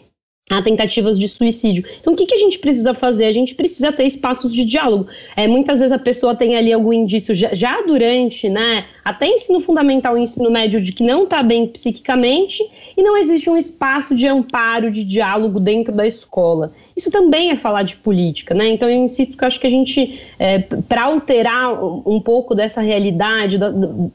[0.50, 1.84] a tentativas de suicídio.
[2.00, 3.24] Então, o que, que a gente precisa fazer?
[3.24, 5.06] A gente precisa ter espaços de diálogo.
[5.34, 9.60] É, muitas vezes a pessoa tem ali algum indício já, já durante, né, até ensino
[9.60, 12.62] fundamental e ensino médio, de que não está bem psiquicamente
[12.94, 16.72] e não existe um espaço de amparo, de diálogo dentro da escola.
[16.94, 18.68] Isso também é falar de política, né?
[18.68, 21.72] Então eu insisto que eu acho que a gente, é, para alterar
[22.06, 23.72] um pouco dessa realidade da,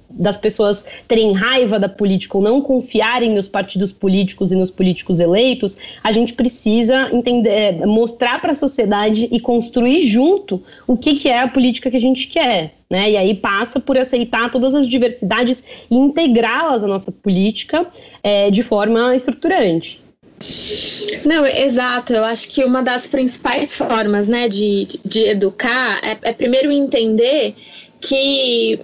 [0.10, 5.19] das pessoas terem raiva da política ou não confiarem nos partidos políticos e nos políticos
[5.19, 11.15] eleitos, a gente precisa entender, é, mostrar para a sociedade e construir junto o que,
[11.15, 12.74] que é a política que a gente quer.
[12.89, 13.12] Né?
[13.12, 17.86] E aí passa por aceitar todas as diversidades e integrá-las à nossa política
[18.24, 20.02] é, de forma estruturante.
[21.26, 22.13] Não, exato.
[22.13, 27.56] Eu acho que uma das principais formas, né, de, de educar é, é primeiro entender
[28.02, 28.80] que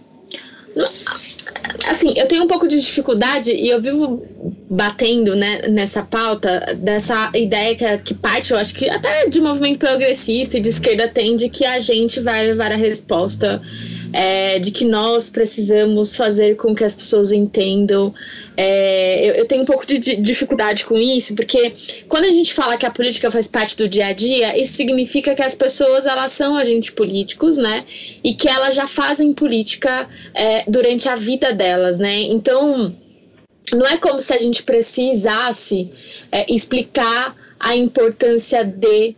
[1.87, 4.25] assim, eu tenho um pouco de dificuldade e eu vivo
[4.69, 9.79] batendo né, nessa pauta dessa ideia que, que parte, eu acho que até de movimento
[9.79, 13.61] progressista e de esquerda tem de que a gente vai levar a resposta
[14.15, 18.13] é, de que nós precisamos fazer com que as pessoas entendam.
[18.55, 21.73] É, eu, eu, tenho um pouco de, de, dificuldade com isso, porque
[22.07, 25.35] quando a gente fala que a política faz parte do dia a dia, isso significa
[25.35, 27.83] que as pessoas elas são agentes políticos, né?
[28.23, 32.21] E que elas já fazem política é, durante a vida delas, né?
[32.21, 32.95] Então
[33.73, 35.89] não é como se a gente precisasse
[36.31, 39.13] é, explicar a importância de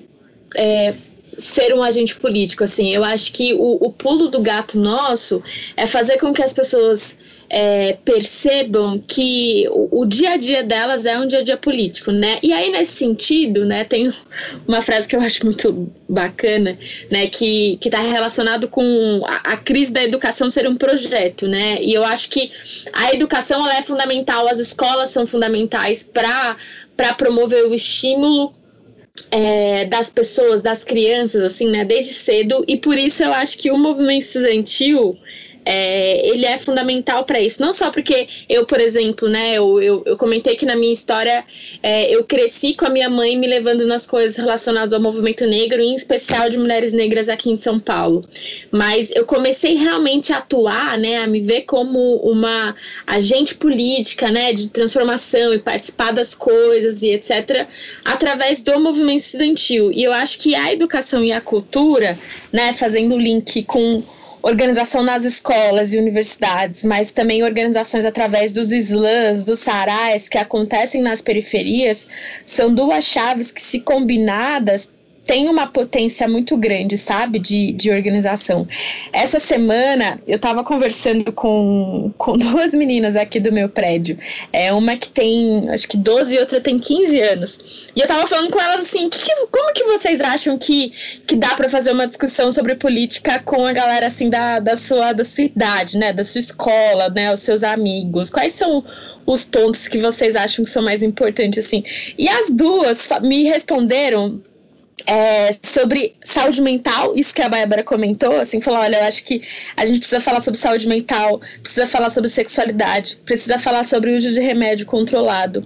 [0.55, 0.91] é,
[1.37, 2.93] ser um agente político, assim.
[2.93, 5.43] Eu acho que o, o pulo do gato nosso
[5.75, 7.17] é fazer com que as pessoas
[7.49, 12.11] é, percebam que o, o, dia a dia delas é um dia a dia político,
[12.11, 12.37] né?
[12.43, 14.11] E aí, nesse sentido, né, tem
[14.67, 16.77] uma frase que eu acho muito bacana,
[17.09, 21.79] né, que está relacionado com a, a, crise da educação ser um projeto, né?
[21.81, 22.51] E eu acho que
[22.93, 28.53] a educação ela é fundamental, as escolas são fundamentais para promover o estímulo
[29.31, 33.71] é, das pessoas, das crianças, assim, né, desde cedo, e por isso eu acho que
[33.71, 35.17] o movimento estudantil
[35.69, 37.61] é, ele é fundamental para isso.
[37.61, 41.43] Não só porque eu, por exemplo, né, eu, eu, eu comentei que na minha história
[41.83, 45.81] é, eu cresci com a minha mãe me levando nas coisas relacionadas ao movimento negro,
[45.81, 48.23] em especial de mulheres negras aqui em São Paulo.
[48.71, 52.73] Mas eu comecei realmente a atuar, né, a me ver como uma
[53.05, 57.67] agente política, né, de transformação e participar das coisas e etc.,
[58.05, 59.91] através do movimento estudantil.
[59.91, 62.17] E eu acho que a educação e a cultura,
[62.53, 64.01] né, fazendo link com
[64.41, 71.01] organização nas escolas e universidades, mas também organizações através dos slams, dos sarais que acontecem
[71.01, 72.07] nas periferias,
[72.45, 74.93] são duas chaves que, se combinadas,
[75.27, 78.65] tem uma potência muito grande, sabe, de, de organização.
[79.11, 84.17] Essa semana eu estava conversando com, com duas meninas aqui do meu prédio.
[84.53, 87.89] É uma que tem, acho que 12 e outra tem 15 anos.
[87.93, 90.93] E eu estava falando com elas assim, que, que, como que vocês acham que,
[91.27, 95.11] que dá para fazer uma discussão sobre política com a galera assim da, da, sua,
[95.11, 98.29] da sua idade, né, da sua escola, né, os seus amigos?
[98.29, 98.81] Quais são
[99.25, 101.83] os pontos que vocês acham que são mais importantes assim?
[102.17, 104.41] E as duas me responderam
[105.07, 109.41] é, sobre saúde mental, isso que a Bárbara comentou, assim, falou, olha, eu acho que
[109.77, 114.15] a gente precisa falar sobre saúde mental, precisa falar sobre sexualidade, precisa falar sobre o
[114.15, 115.65] uso de remédio controlado,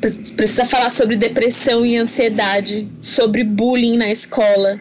[0.00, 4.78] precisa falar sobre depressão e ansiedade, sobre bullying na escola,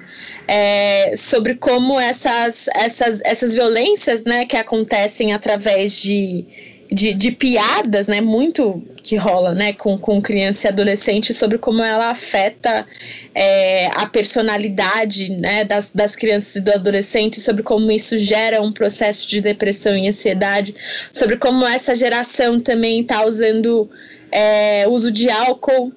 [0.47, 8.07] é, sobre como essas, essas, essas violências, né, que acontecem através de de, de piadas,
[8.07, 12.85] né, muito que rola, né, com, com criança e adolescente sobre como ela afeta
[13.33, 18.71] é, a personalidade, né, das, das crianças e do adolescente, sobre como isso gera um
[18.71, 20.75] processo de depressão e ansiedade,
[21.11, 23.89] sobre como essa geração também está usando
[24.31, 25.91] é, uso de álcool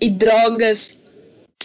[0.00, 0.98] e drogas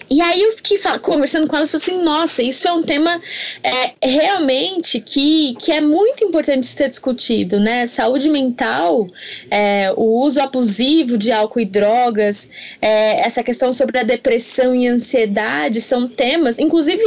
[0.10, 3.20] e aí eu fiquei conversando com ela assim, nossa, isso é um tema
[3.64, 7.88] é, realmente que, que é muito importante ser discutido, né?
[7.88, 9.08] Saúde mental,
[9.50, 12.48] é, o uso abusivo de álcool e drogas,
[12.82, 17.04] é, essa questão sobre a depressão e ansiedade são temas, inclusive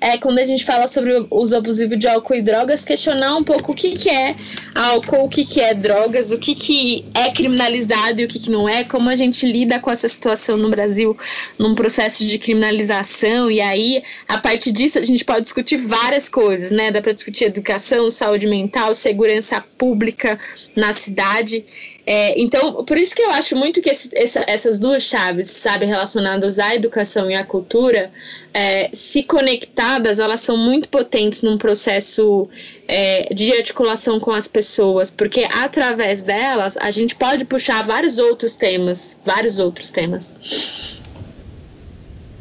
[0.00, 3.44] é, quando a gente fala sobre o uso abusivo de álcool e drogas, questionar um
[3.44, 4.34] pouco o que, que é
[4.74, 8.50] álcool, o que, que é drogas, o que, que é criminalizado e o que, que
[8.50, 11.16] não é, como a gente lida com essa situação no Brasil
[11.58, 16.70] num processo de criminalização, e aí, a partir disso, a gente pode discutir várias coisas,
[16.70, 16.90] né?
[16.90, 20.38] Dá para discutir educação, saúde mental, segurança pública
[20.74, 21.64] na cidade.
[22.06, 25.86] É, então, por isso que eu acho muito que esse, essa, essas duas chaves, sabe,
[25.86, 28.12] relacionadas à educação e à cultura,
[28.54, 32.48] é, se conectadas, elas são muito potentes num processo
[32.86, 38.54] é, de articulação com as pessoas, porque através delas a gente pode puxar vários outros
[38.54, 41.02] temas, vários outros temas.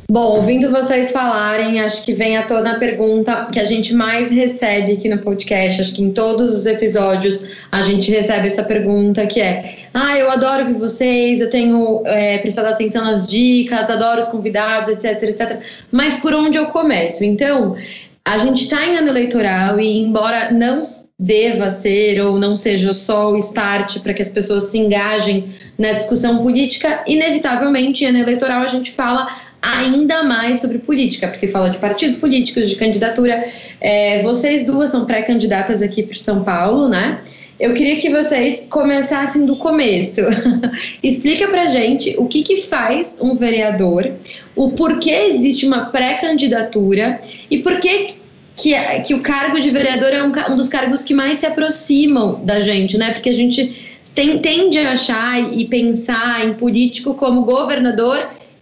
[0.10, 4.30] Bom, ouvindo vocês falarem, acho que vem à tona a pergunta que a gente mais
[4.30, 5.82] recebe aqui no podcast.
[5.82, 10.30] Acho que em todos os episódios a gente recebe essa pergunta que é: Ah, eu
[10.30, 15.60] adoro ouvir vocês, eu tenho é, prestado atenção nas dicas, adoro os convidados, etc, etc.
[15.91, 17.24] Mas por onde eu começo?
[17.24, 17.76] Então,
[18.24, 20.84] a gente está em ano eleitoral e, embora não
[21.18, 25.93] deva ser ou não seja só o start para que as pessoas se engajem na
[25.93, 31.70] discussão política, inevitavelmente, em ano eleitoral, a gente fala ainda mais sobre política, porque fala
[31.70, 33.47] de partidos políticos, de candidatura.
[33.82, 37.20] É, vocês duas são pré-candidatas aqui para São Paulo, né?
[37.59, 40.22] Eu queria que vocês começassem do começo.
[41.01, 44.11] Explica pra gente o que, que faz um vereador,
[44.55, 48.07] o porquê existe uma pré-candidatura e por que,
[48.55, 52.41] que, que o cargo de vereador é um, um dos cargos que mais se aproximam
[52.43, 53.11] da gente, né?
[53.13, 58.18] Porque a gente tem, tende a achar e pensar em político como governador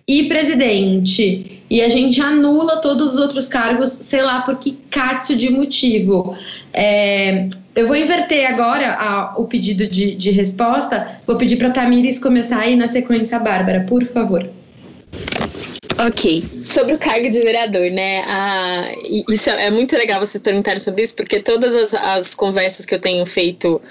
[0.08, 1.64] e presidente.
[1.70, 6.38] E a gente anula todos os outros cargos, sei lá por que cácio de motivo.
[6.72, 11.20] É, eu vou inverter agora a, o pedido de, de resposta.
[11.26, 14.48] Vou pedir para a Tamires começar aí na sequência, Bárbara, por favor.
[15.98, 18.24] Ok, sobre o cargo de vereador, né?
[18.28, 18.90] Ah,
[19.30, 22.94] isso é, é muito legal vocês perguntarem sobre isso, porque todas as, as conversas que
[22.94, 23.82] eu tenho feito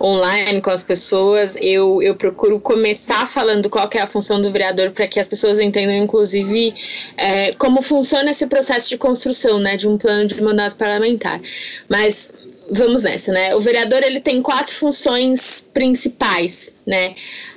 [0.00, 4.90] online com as pessoas, eu, eu procuro começar falando qual é a função do vereador
[4.90, 6.74] para que as pessoas entendam, inclusive,
[7.16, 11.40] é, como funciona esse processo de construção, né, de um plano de mandato parlamentar.
[11.88, 12.32] Mas
[12.70, 13.54] vamos nessa, né?
[13.54, 17.14] O vereador ele tem quatro funções principais, né?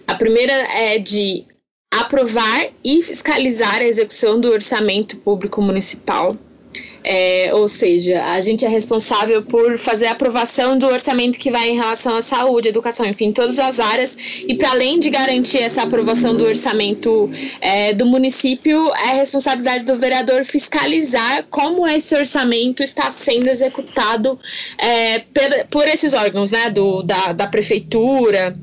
[0.08, 1.46] A primeira é de
[1.92, 6.36] aprovar e fiscalizar a execução do orçamento público municipal.
[7.08, 11.70] É, ou seja, a gente é responsável por fazer a aprovação do orçamento que vai
[11.70, 14.18] em relação à saúde, educação, enfim, todas as áreas.
[14.47, 17.30] E para além de garantir essa aprovação do orçamento
[17.62, 24.39] é, do município, é responsabilidade do vereador fiscalizar como esse orçamento está sendo executado
[24.80, 28.58] é, por, por, esses órgãos, né, do, da, da prefeitura.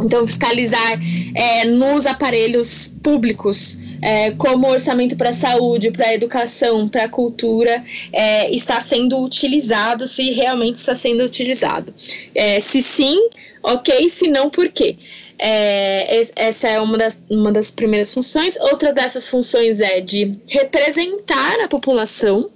[0.00, 0.98] Então, fiscalizar
[1.34, 7.80] é, nos aparelhos públicos é, como orçamento para saúde, para educação, para cultura
[8.12, 11.92] é, está sendo utilizado, se realmente está sendo utilizado.
[12.34, 13.18] É, se sim,
[13.62, 14.98] ok, se não, por quê?
[15.38, 18.56] É, essa é uma das, uma das primeiras funções.
[18.60, 22.50] Outra dessas funções é de representar a população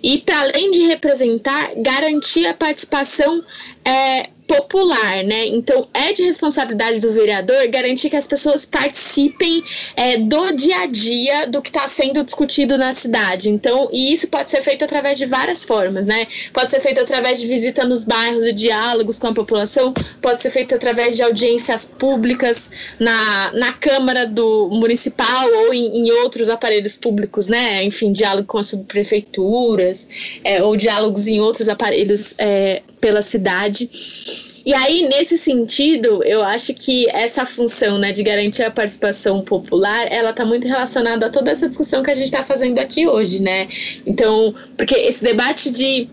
[0.00, 3.44] e, para além de representar, garantir a participação
[3.84, 5.46] é, popular, né?
[5.46, 9.62] Então é de responsabilidade do vereador garantir que as pessoas participem
[9.96, 13.50] é, do dia a dia do que está sendo discutido na cidade.
[13.50, 16.26] Então, e isso pode ser feito através de várias formas, né?
[16.52, 19.92] Pode ser feito através de visita nos bairros e diálogos com a população,
[20.22, 22.70] pode ser feito através de audiências públicas
[23.00, 27.82] na, na Câmara do Municipal ou em, em outros aparelhos públicos, né?
[27.82, 30.08] Enfim, diálogo com as subprefeituras,
[30.44, 33.88] é, ou diálogos em outros aparelhos é, pela cidade.
[34.66, 40.10] E aí, nesse sentido, eu acho que essa função né, de garantir a participação popular,
[40.10, 43.40] ela está muito relacionada a toda essa discussão que a gente está fazendo aqui hoje,
[43.40, 43.68] né?
[44.04, 46.08] Então, porque esse debate de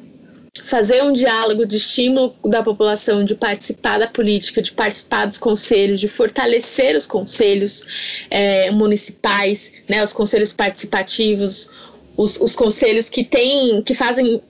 [0.62, 6.00] fazer um diálogo de estímulo da população de participar da política, de participar dos conselhos,
[6.00, 7.88] de fortalecer os conselhos
[8.30, 11.72] é, municipais, né, os conselhos participativos,
[12.16, 14.44] os, os conselhos que têm, que fazem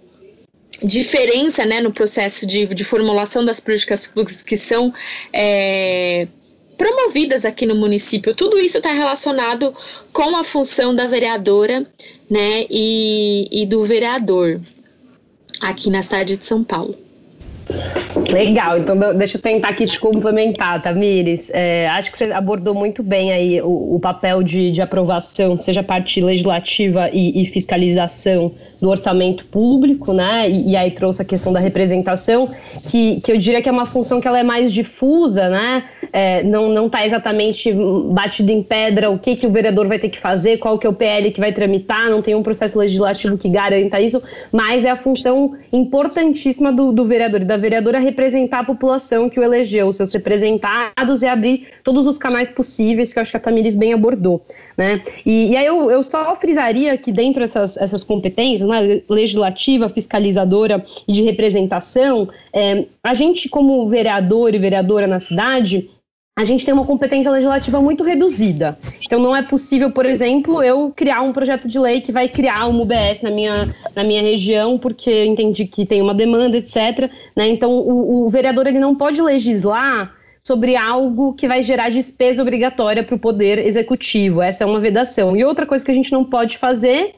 [0.83, 4.93] diferença né, no processo de, de formulação das políticas públicas que são
[5.31, 6.27] é,
[6.77, 8.35] promovidas aqui no município.
[8.35, 9.73] Tudo isso está relacionado
[10.11, 11.85] com a função da vereadora
[12.29, 14.59] né, e, e do vereador
[15.61, 16.95] aqui na cidade de São Paulo.
[18.31, 21.51] Legal, então deixa eu tentar aqui te complementar, Tamires.
[21.53, 25.83] É, acho que você abordou muito bem aí o, o papel de, de, aprovação, seja
[25.83, 28.51] parte legislativa e, e, fiscalização
[28.81, 30.49] do orçamento público, né?
[30.49, 32.47] E, e, aí trouxe a questão da representação,
[32.89, 35.83] que, que eu diria que é uma função que ela é mais difusa, né?
[36.11, 37.73] É, não está exatamente
[38.11, 40.89] batido em pedra o que, que o vereador vai ter que fazer, qual que é
[40.89, 44.21] o PL que vai tramitar, não tem um processo legislativo que garanta isso,
[44.51, 48.12] mas é a função importantíssima do, do vereador e da vereadora representar
[48.51, 53.21] a população que o elegeu, seus representados e abrir todos os canais possíveis, que eu
[53.21, 54.45] acho que a Tamiris bem abordou.
[54.77, 55.01] Né?
[55.25, 60.83] E, e aí eu, eu só frisaria que dentro dessas essas competências, né, legislativa, fiscalizadora
[61.07, 65.89] e de representação, é, a gente como vereador e vereadora na cidade,
[66.35, 68.77] a gente tem uma competência legislativa muito reduzida.
[69.05, 72.65] Então, não é possível, por exemplo, eu criar um projeto de lei que vai criar
[72.67, 77.11] uma UBS na minha, na minha região, porque eu entendi que tem uma demanda, etc.
[77.35, 77.49] Né?
[77.49, 80.11] Então, o, o vereador ele não pode legislar
[80.41, 84.41] sobre algo que vai gerar despesa obrigatória para o poder executivo.
[84.41, 85.37] Essa é uma vedação.
[85.37, 87.13] E outra coisa que a gente não pode fazer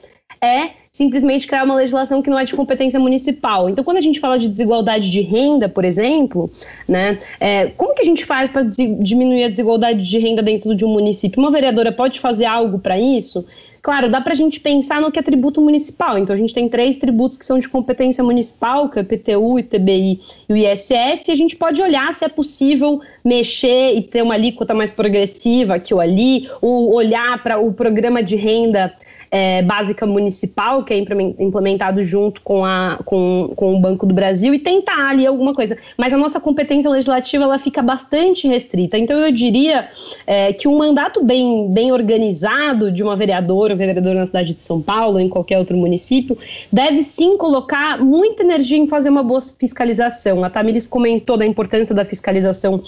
[0.45, 3.69] é simplesmente criar uma legislação que não é de competência municipal.
[3.69, 6.49] Então, quando a gente fala de desigualdade de renda, por exemplo,
[6.87, 10.85] né, é, como que a gente faz para diminuir a desigualdade de renda dentro de
[10.85, 11.37] um município?
[11.37, 13.45] Uma vereadora pode fazer algo para isso?
[13.81, 16.17] Claro, dá para a gente pensar no que é tributo municipal.
[16.17, 19.59] Então, a gente tem três tributos que são de competência municipal, que é o IPTU,
[19.59, 24.23] ITBI e o ISS, e a gente pode olhar se é possível mexer e ter
[24.23, 28.91] uma alíquota mais progressiva aqui ou ali, ou olhar para o programa de renda
[29.35, 34.53] é, básica municipal, que é implementado junto com, a, com, com o Banco do Brasil,
[34.53, 35.77] e tentar ali alguma coisa.
[35.97, 38.97] Mas a nossa competência legislativa ela fica bastante restrita.
[38.97, 39.89] Então, eu diria
[40.25, 44.63] é, que um mandato bem, bem organizado de uma vereadora ou vereadora na cidade de
[44.63, 46.37] São Paulo, ou em qualquer outro município,
[46.71, 50.45] deve sim colocar muita energia em fazer uma boa fiscalização.
[50.45, 52.81] A Tamiris comentou da importância da fiscalização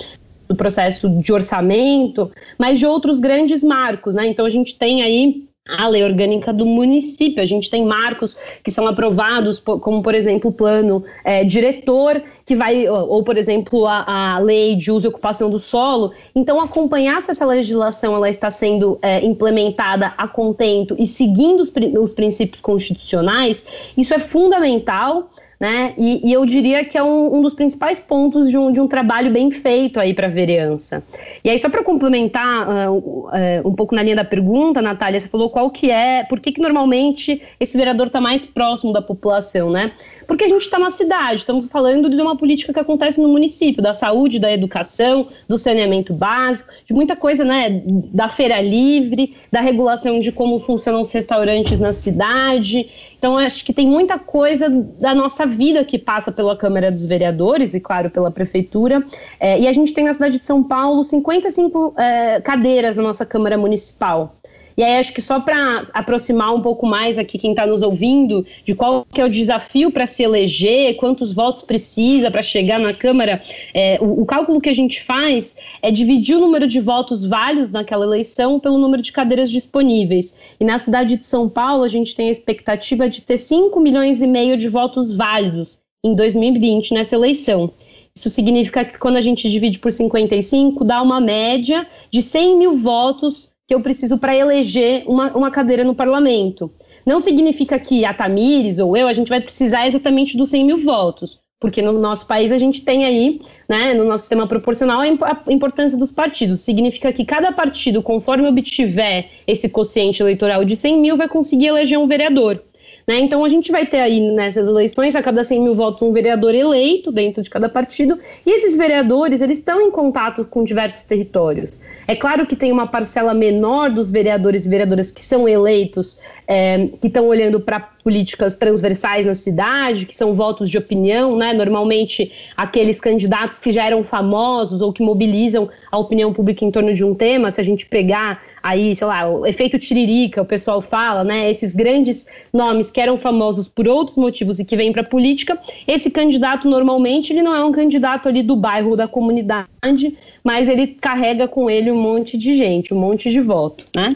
[0.47, 4.27] do processo de orçamento, mas de outros grandes marcos, né?
[4.27, 7.41] Então a gente tem aí a lei orgânica do município.
[7.41, 12.55] A gente tem marcos que são aprovados, como por exemplo o plano é, diretor, que
[12.55, 16.13] vai, ou por exemplo a, a, lei de uso e ocupação do solo.
[16.33, 21.71] Então, acompanhar se essa legislação ela está sendo é, implementada a contento e seguindo os,
[21.99, 23.65] os princípios constitucionais,
[23.97, 25.93] isso é fundamental né?
[25.97, 28.87] E, e, eu diria que é um, um dos principais pontos de um, de um,
[28.87, 31.03] trabalho bem feito aí para a vereança.
[31.43, 33.29] E aí, só para complementar uh, uh,
[33.65, 36.61] um pouco na linha da pergunta, Natália, você falou qual que é, por que, que
[36.61, 39.91] normalmente esse vereador está mais próximo da população, né?
[40.27, 43.81] Porque a gente está na cidade, estamos falando de uma política que acontece no município,
[43.81, 47.81] da saúde, da educação, do saneamento básico, de muita coisa, né?
[48.13, 52.89] Da feira livre, da regulação de como funcionam os restaurantes na cidade.
[53.17, 57.73] Então, acho que tem muita coisa da nossa vida que passa pela Câmara dos Vereadores
[57.73, 59.03] e, claro, pela Prefeitura.
[59.39, 63.25] É, e a gente tem na cidade de São Paulo 55 é, cadeiras na nossa
[63.25, 64.35] Câmara Municipal.
[64.77, 68.45] E aí acho que só para aproximar um pouco mais aqui quem está nos ouvindo
[68.63, 72.93] de qual que é o desafio para se eleger, quantos votos precisa para chegar na
[72.93, 73.41] Câmara,
[73.73, 77.71] é, o, o, cálculo que a gente faz é dividir o número de votos válidos
[77.71, 80.37] naquela eleição pelo número de cadeiras disponíveis.
[80.59, 84.21] E na cidade de São Paulo a gente tem a expectativa de ter 5 milhões
[84.21, 87.71] e meio de votos válidos em 2020 nessa eleição.
[88.15, 92.77] Isso significa que quando a gente divide por 55, dá uma média de 100 mil
[92.77, 96.71] votos que eu preciso para eleger uma, uma cadeira no parlamento.
[97.05, 100.83] Não significa que a Tamires ou eu, a gente vai precisar exatamente dos 100 mil
[100.83, 105.51] votos, porque no nosso país a gente tem aí, né, no nosso sistema proporcional, a
[105.51, 106.61] importância dos partidos.
[106.61, 111.99] Significa que cada partido, conforme obtiver esse quociente eleitoral de 100 mil, vai conseguir eleger
[111.99, 112.63] um vereador.
[113.09, 113.19] Né?
[113.19, 116.53] Então a gente vai ter aí nessas eleições, a cada 100 mil votos, um vereador
[116.53, 121.79] eleito dentro de cada partido, e esses vereadores eles estão em contato com diversos territórios.
[122.05, 126.89] É claro que tem uma parcela menor dos vereadores e vereadoras que são eleitos, é,
[126.99, 131.53] que estão olhando para políticas transversais na cidade, que são votos de opinião, né?
[131.53, 136.93] Normalmente aqueles candidatos que já eram famosos ou que mobilizam a opinião pública em torno
[136.93, 140.81] de um tema, se a gente pegar aí, sei lá, o efeito tiririca, o pessoal
[140.81, 141.49] fala, né?
[141.49, 145.57] Esses grandes nomes que eram famosos por outros motivos e que vêm para a política,
[145.87, 150.87] esse candidato normalmente ele não é um candidato ali do bairro da comunidade, mas ele
[150.87, 154.15] carrega com ele um monte de gente, um monte de voto, né?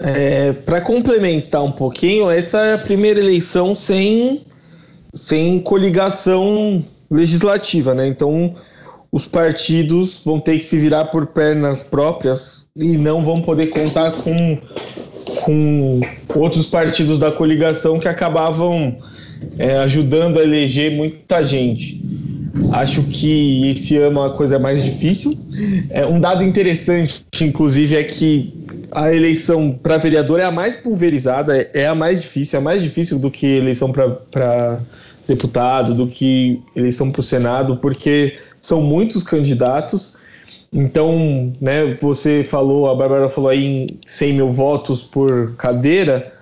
[0.00, 4.42] É, para complementar um pouquinho, essa é a primeira eleição sem,
[5.14, 8.06] sem coligação legislativa, né?
[8.06, 8.54] Então
[9.10, 14.12] os partidos vão ter que se virar por pernas próprias e não vão poder contar
[14.12, 14.58] com,
[15.44, 16.00] com
[16.34, 18.98] outros partidos da coligação que acabavam
[19.58, 22.00] é, ajudando a eleger muita gente.
[22.72, 25.32] Acho que esse ano a coisa é mais difícil.
[25.90, 28.52] É, um dado interessante, inclusive, é que
[28.90, 33.18] a eleição para vereador é a mais pulverizada, é a mais difícil, é mais difícil
[33.18, 34.80] do que eleição para
[35.28, 40.14] deputado, do que eleição para o Senado, porque são muitos candidatos.
[40.72, 46.32] Então, né, você falou, a Bárbara falou aí em 100 mil votos por cadeira,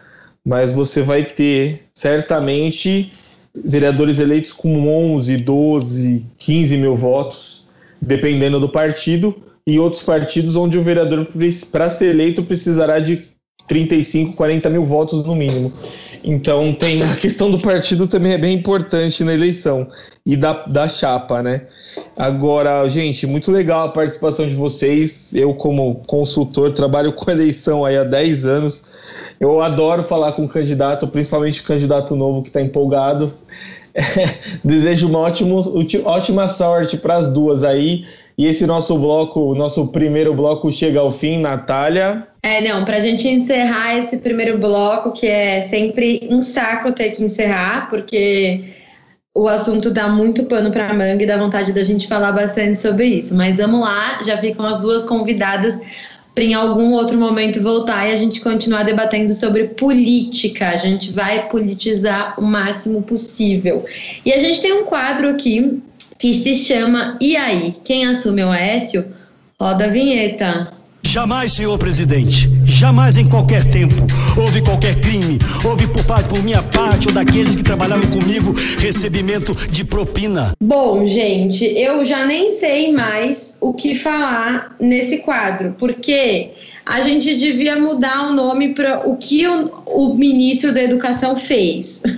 [0.45, 3.13] mas você vai ter certamente
[3.53, 7.65] vereadores eleitos com 11, 12, 15 mil votos,
[8.01, 9.35] dependendo do partido,
[9.67, 11.27] e outros partidos onde o vereador,
[11.73, 13.25] para ser eleito, precisará de
[13.67, 15.73] 35, 40 mil votos no mínimo.
[16.27, 19.87] Então tem a questão do partido também é bem importante na eleição
[20.27, 21.69] e da, da chapa, né?
[22.17, 25.33] Agora, gente, muito legal a participação de vocês.
[25.33, 28.83] Eu, como consultor, trabalho com eleição aí há 10 anos.
[29.39, 33.33] Eu adoro falar com o candidato, principalmente o candidato novo que está empolgado.
[34.65, 35.61] Desejo uma ótimo,
[36.05, 38.05] ótima sorte para as duas aí.
[38.37, 42.27] E esse nosso bloco, nosso primeiro bloco chega ao fim, Natália.
[42.47, 47.11] É, não, para a gente encerrar esse primeiro bloco, que é sempre um saco ter
[47.11, 48.67] que encerrar, porque
[49.35, 53.05] o assunto dá muito pano para manga e dá vontade da gente falar bastante sobre
[53.05, 53.35] isso.
[53.35, 55.81] Mas vamos lá, já ficam as duas convidadas
[56.37, 60.69] para em algum outro momento voltar e a gente continuar debatendo sobre política.
[60.69, 63.85] A gente vai politizar o máximo possível.
[64.25, 65.83] E a gente tem um quadro aqui
[66.17, 67.75] que se chama E aí?
[67.83, 69.05] Quem assume o Aécio?
[69.61, 70.76] Roda a vinheta.
[71.07, 73.95] Jamais, senhor presidente, jamais em qualquer tempo
[74.37, 79.55] houve qualquer crime, houve por parte por minha parte ou daqueles que trabalhavam comigo recebimento
[79.71, 80.53] de propina.
[80.61, 86.51] Bom, gente, eu já nem sei mais o que falar nesse quadro, porque
[86.85, 92.03] a gente devia mudar o nome para o que o, o ministro da Educação fez.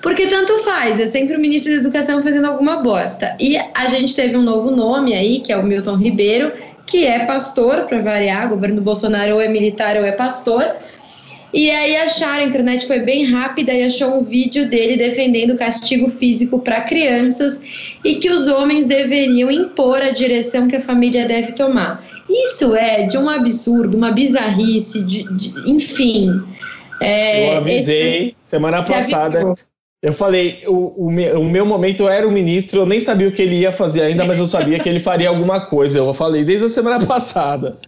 [0.00, 3.36] Porque tanto faz, é sempre o ministro da Educação fazendo alguma bosta.
[3.38, 6.50] E a gente teve um novo nome aí, que é o Milton Ribeiro,
[6.92, 10.76] que é pastor, para variar, o governo Bolsonaro ou é militar ou é pastor.
[11.50, 16.10] E aí acharam, a internet foi bem rápida e achou um vídeo dele defendendo castigo
[16.10, 17.62] físico para crianças
[18.04, 22.04] e que os homens deveriam impor a direção que a família deve tomar.
[22.28, 26.42] Isso é de um absurdo, uma bizarrice, de, de enfim.
[27.00, 29.54] É, eu avisei esse, semana passada.
[30.02, 33.30] Eu falei, o, o, meu, o, meu, momento era o ministro, eu nem sabia o
[33.30, 35.98] que ele ia fazer ainda, mas eu sabia que ele faria alguma coisa.
[35.98, 37.78] Eu falei desde a semana passada.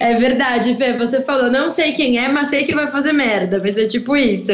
[0.00, 3.58] É verdade, Fê, você falou, não sei quem é, mas sei que vai fazer merda.
[3.58, 4.50] Vai ser tipo isso.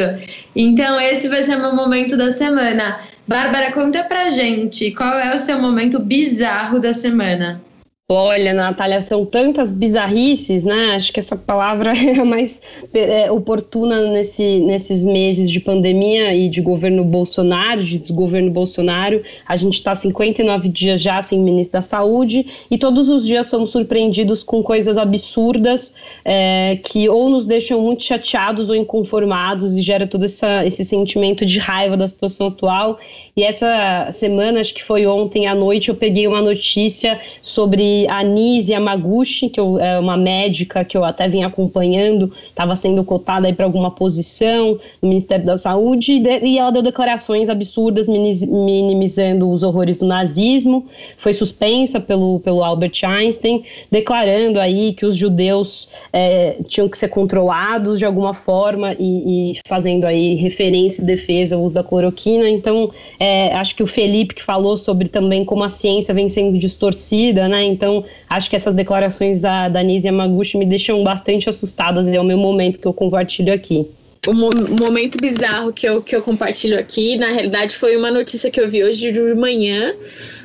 [0.53, 2.99] Então, esse vai ser meu momento da semana.
[3.25, 7.61] Bárbara, conta pra gente qual é o seu momento bizarro da semana.
[8.07, 10.93] Olha, Natália, são tantas bizarrices, né?
[10.95, 12.61] Acho que essa palavra é a mais
[12.93, 19.23] é, oportuna nesse, nesses meses de pandemia e de governo Bolsonaro, de desgoverno Bolsonaro.
[19.47, 23.71] A gente está 59 dias já sem ministro da Saúde e todos os dias somos
[23.71, 30.05] surpreendidos com coisas absurdas é, que ou nos deixam muito chateados ou inconformados e gera
[30.05, 32.99] todo essa, esse sentimento de raiva da situação atual.
[33.35, 38.23] E essa semana, acho que foi ontem à noite, eu peguei uma notícia sobre a
[38.23, 43.51] Nise Yamaguchi, que eu, é uma médica que eu até vim acompanhando, estava sendo cotada
[43.53, 49.97] para alguma posição no Ministério da Saúde, e ela deu declarações absurdas minimizando os horrores
[49.97, 50.85] do nazismo,
[51.17, 57.09] foi suspensa pelo, pelo Albert Einstein, declarando aí que os judeus é, tinham que ser
[57.09, 62.49] controlados de alguma forma e, e, fazendo aí referência e defesa ao uso da cloroquina.
[62.49, 66.57] Então, é, acho que o Felipe que falou sobre também como a ciência vem sendo
[66.57, 67.63] distorcida, né?
[67.63, 67.84] Então,
[68.29, 72.37] acho que essas declarações da, da Nise Yamaguchi me deixam bastante assustadas é o meu
[72.37, 73.87] momento que eu compartilho aqui.
[74.27, 74.49] O mo
[74.81, 78.67] momento bizarro que eu, que eu compartilho aqui, na realidade, foi uma notícia que eu
[78.67, 79.93] vi hoje de manhã.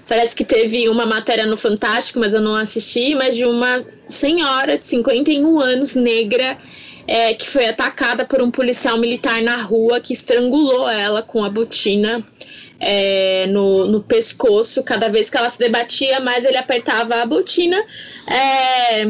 [0.07, 4.77] Parece que teve uma matéria no Fantástico, mas eu não assisti, mas de uma senhora
[4.77, 6.59] de 51 anos, negra,
[7.07, 11.49] é, que foi atacada por um policial militar na rua que estrangulou ela com a
[11.49, 12.23] botina
[12.81, 14.83] é, no, no pescoço.
[14.83, 17.81] Cada vez que ela se debatia, mais ele apertava a botina.
[18.27, 19.05] É,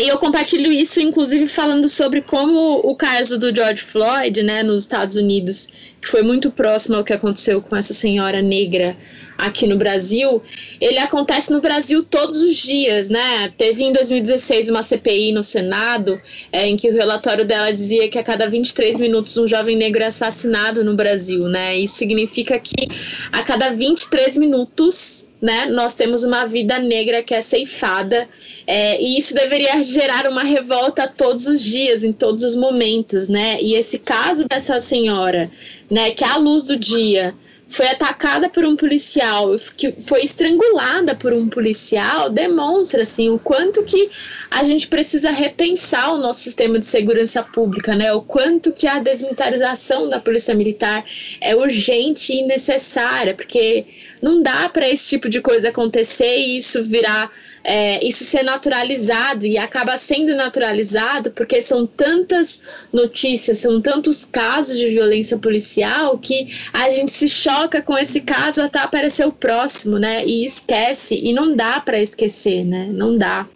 [0.00, 4.84] e eu compartilho isso, inclusive, falando sobre como o caso do George Floyd, né, nos
[4.84, 5.68] Estados Unidos,
[6.00, 8.96] que foi muito próximo ao que aconteceu com essa senhora negra
[9.40, 10.42] aqui no Brasil,
[10.80, 13.52] ele acontece no Brasil todos os dias, né?
[13.56, 16.20] Teve em 2016 uma CPI no Senado,
[16.52, 20.02] é, em que o relatório dela dizia que a cada 23 minutos um jovem negro
[20.02, 21.76] é assassinado no Brasil, né?
[21.76, 22.88] Isso significa que
[23.32, 28.28] a cada 23 minutos, né, nós temos uma vida negra que é ceifada,
[28.66, 33.56] é, e isso deveria gerar uma revolta todos os dias, em todos os momentos, né?
[33.60, 35.50] E esse caso dessa senhora,
[35.90, 37.34] né, que à luz do dia
[37.70, 43.84] foi atacada por um policial, que foi estrangulada por um policial, demonstra assim o quanto
[43.84, 44.10] que
[44.50, 48.12] a gente precisa repensar o nosso sistema de segurança pública, né?
[48.12, 51.04] O quanto que a desmilitarização da polícia militar
[51.40, 53.86] é urgente e necessária, porque
[54.22, 57.30] não dá para esse tipo de coisa acontecer e isso virar
[57.62, 62.60] é, isso ser naturalizado e acaba sendo naturalizado porque são tantas
[62.92, 68.62] notícias, são tantos casos de violência policial que a gente se choca com esse caso
[68.62, 70.24] até aparecer o próximo, né?
[70.24, 72.88] E esquece, e não dá para esquecer, né?
[72.90, 73.46] Não dá.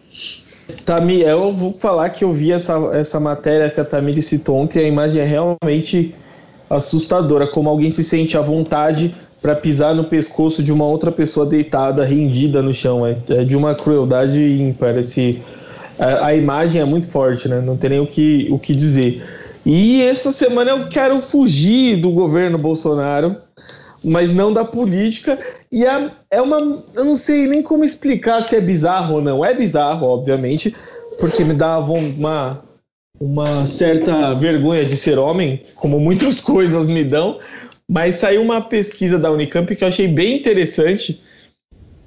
[0.83, 4.79] Tami, eu vou falar que eu vi essa, essa matéria que a Tamiri citou ontem,
[4.79, 6.13] a imagem é realmente
[6.69, 11.45] assustadora, como alguém se sente à vontade para pisar no pescoço de uma outra pessoa
[11.45, 13.05] deitada, rendida no chão.
[13.05, 14.97] É, é de uma crueldade ímpar.
[14.97, 15.39] Esse,
[15.99, 17.61] a, a, imagem é muito forte, né?
[17.61, 19.23] Não tem nem o que, o que dizer.
[19.63, 23.35] E essa semana eu quero fugir do governo Bolsonaro,
[24.03, 25.37] mas não da política.
[25.71, 26.57] E é, é uma.
[26.95, 29.45] Eu não sei nem como explicar se é bizarro ou não.
[29.45, 30.75] É bizarro, obviamente,
[31.19, 32.63] porque me dá uma,
[33.21, 37.37] uma certa vergonha de ser homem, como muitas coisas me dão.
[37.89, 41.21] Mas saiu uma pesquisa da Unicamp que eu achei bem interessante,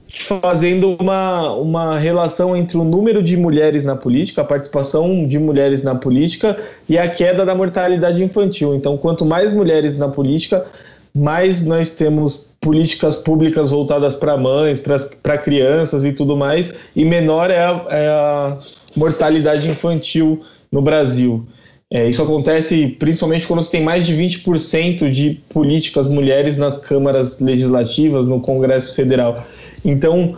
[0.09, 5.83] fazendo uma, uma relação entre o número de mulheres na política, a participação de mulheres
[5.83, 6.59] na política
[6.89, 8.75] e a queda da mortalidade infantil.
[8.75, 10.67] Então, quanto mais mulheres na política,
[11.15, 14.81] mais nós temos políticas públicas voltadas para mães,
[15.23, 18.59] para crianças e tudo mais, e menor é a, é a
[18.97, 20.41] mortalidade infantil
[20.73, 21.47] no Brasil.
[21.91, 27.41] É, isso acontece principalmente quando você tem mais de 20% de políticas mulheres nas câmaras
[27.41, 29.47] legislativas, no Congresso Federal.
[29.83, 30.37] Então,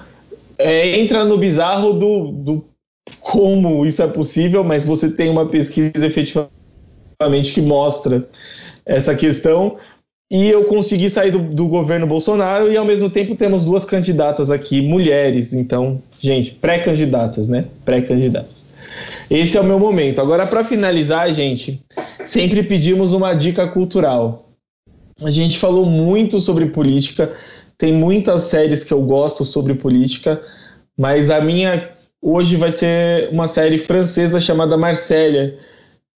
[0.56, 2.64] é, entra no bizarro do, do
[3.18, 8.28] como isso é possível, mas você tem uma pesquisa efetivamente que mostra
[8.86, 9.76] essa questão.
[10.30, 14.48] E eu consegui sair do, do governo Bolsonaro e, ao mesmo tempo, temos duas candidatas
[14.48, 15.52] aqui, mulheres.
[15.52, 17.64] Então, gente, pré-candidatas, né?
[17.84, 18.64] Pré-candidatas.
[19.30, 20.20] Esse é o meu momento.
[20.20, 21.80] Agora, para finalizar, gente,
[22.26, 24.50] sempre pedimos uma dica cultural.
[25.22, 27.32] A gente falou muito sobre política,
[27.78, 30.42] tem muitas séries que eu gosto sobre política,
[30.98, 35.52] mas a minha hoje vai ser uma série francesa chamada Marsella,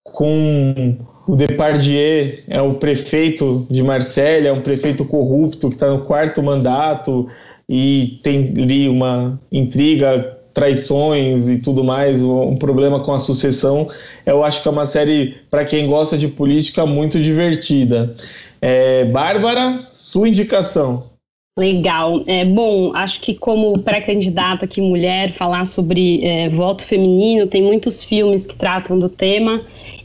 [0.04, 0.98] com
[1.28, 6.42] o Depardieu, é o prefeito de Marsella, é um prefeito corrupto que está no quarto
[6.42, 7.28] mandato
[7.70, 13.90] e tem ali uma intriga traições e tudo mais, um problema com a sucessão.
[14.26, 18.16] Eu acho que é uma série, para quem gosta de política, muito divertida.
[18.62, 21.12] É, Bárbara, sua indicação.
[21.58, 22.24] Legal.
[22.28, 28.04] É, bom, acho que como pré-candidata aqui mulher, falar sobre é, voto feminino, tem muitos
[28.04, 29.62] filmes que tratam do tema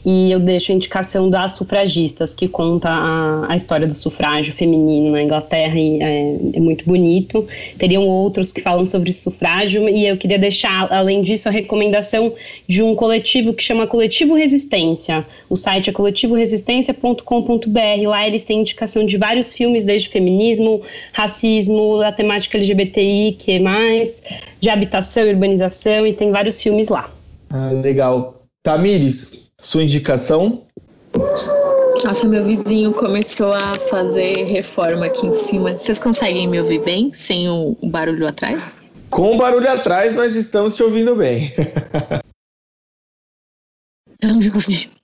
[0.09, 5.11] e eu deixo a indicação das sufragistas, que conta a, a história do sufrágio feminino
[5.11, 7.45] na Inglaterra e é, é, muito bonito.
[7.77, 12.33] Teriam outros que falam sobre sufrágio e eu queria deixar, além disso, a recomendação
[12.65, 15.25] de um coletivo que chama Coletivo Resistência.
[15.49, 18.07] O site é coletivoresistência.com.br.
[18.07, 24.23] Lá eles têm indicação de vários filmes, desde feminismo, racismo, a temática LGBTI, que mais,
[24.61, 27.11] de habitação e urbanização, e tem vários filmes lá.
[27.49, 28.35] Ah, legal.
[28.63, 30.63] Tamires, sua indicação?
[32.03, 35.73] Nossa, meu vizinho começou a fazer reforma aqui em cima.
[35.73, 38.75] Vocês conseguem me ouvir bem, sem o, barulho atrás?
[39.09, 41.51] Com o barulho atrás, nós estamos te ouvindo bem.
[44.13, 44.97] Estão me ouvindo?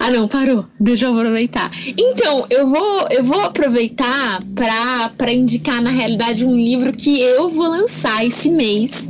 [0.00, 0.66] Ah, não, parou.
[0.80, 1.70] Deixa eu aproveitar.
[1.86, 4.42] Então, eu vou, eu vou aproveitar
[5.18, 9.08] para indicar, na realidade, um livro que eu vou lançar esse mês.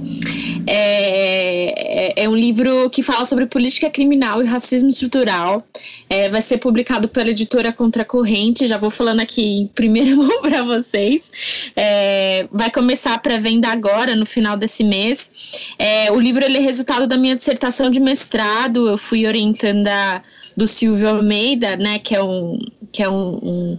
[0.67, 1.48] É,
[1.79, 5.65] é, é, um livro que fala sobre política criminal e racismo estrutural.
[6.11, 8.67] É, vai ser publicado pela editora Contracorrente.
[8.67, 11.31] Já vou falando aqui em primeira mão para vocês.
[11.77, 15.31] É, vai começar a pré-venda agora, no final desse mês.
[15.79, 18.89] É, o livro é resultado da minha dissertação de mestrado.
[18.89, 20.23] Eu fui orientanda
[20.57, 22.59] do Silvio Almeida, né, que é um,
[22.91, 23.79] que é um, um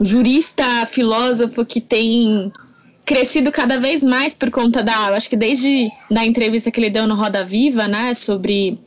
[0.00, 2.52] jurista, filósofo que tem
[3.04, 7.06] crescido cada vez mais por conta da, acho que desde da entrevista que ele deu
[7.06, 8.78] no Roda Viva, né, sobre,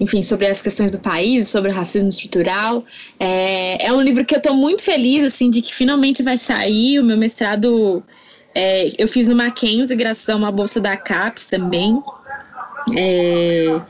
[0.00, 2.84] enfim, sobre as questões do país, sobre o racismo estrutural.
[3.18, 6.98] É, é um livro que eu estou muito feliz, assim, de que finalmente vai sair.
[6.98, 8.02] O meu mestrado
[8.54, 12.00] é, eu fiz no Mackenzie, graças a uma bolsa da CAPES também.
[12.96, 13.80] É,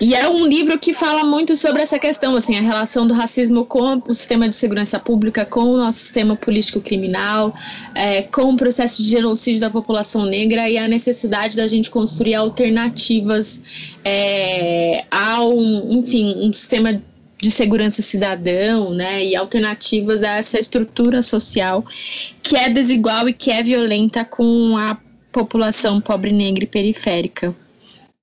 [0.00, 3.66] e é um livro que fala muito sobre essa questão, assim, a relação do racismo
[3.66, 7.54] com o sistema de segurança pública, com o nosso sistema político-criminal,
[7.94, 12.34] é, com o processo de genocídio da população negra e a necessidade da gente construir
[12.34, 13.62] alternativas
[14.02, 17.02] é, a um, enfim, um sistema
[17.40, 21.84] de segurança cidadão, né, e alternativas a essa estrutura social
[22.42, 24.96] que é desigual e que é violenta com a
[25.32, 27.54] população pobre, negra e periférica.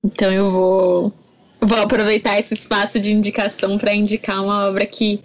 [0.03, 1.13] Então eu vou,
[1.61, 5.19] vou aproveitar esse espaço de indicação para indicar uma obra que,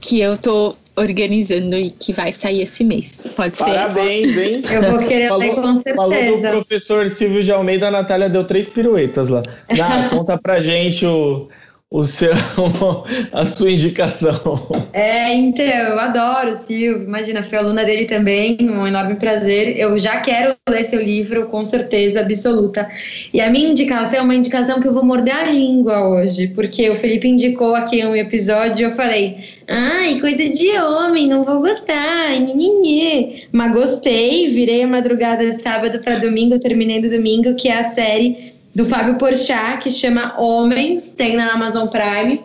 [0.00, 3.26] que eu tô organizando e que vai sair esse mês.
[3.34, 3.64] Pode ser?
[3.64, 4.62] Parabéns, hein?
[4.70, 5.96] Eu vou querer falou, ler com certeza.
[5.96, 9.42] Falou do professor Silvio de Almeida, a Natália deu três piruetas lá.
[9.76, 11.48] Ná, conta pra gente o,
[11.92, 12.32] o seu,
[13.32, 14.66] a sua indicação.
[14.94, 17.04] É, então, eu adoro o Silvio.
[17.04, 19.78] Imagina, fui aluna dele também, um enorme prazer.
[19.78, 22.88] Eu já quero ler seu livro, com certeza absoluta.
[23.32, 26.88] E a minha indicação é uma indicação que eu vou morder a língua hoje, porque
[26.88, 29.36] o Felipe indicou aqui um episódio e eu falei:
[29.68, 33.44] ai, coisa de homem, não vou gostar, nhenhenhê.
[33.52, 37.84] Mas gostei, virei a madrugada de sábado para domingo, terminei do domingo, que é a
[37.84, 42.40] série do Fábio Porchat, que chama Homens, tem na Amazon Prime.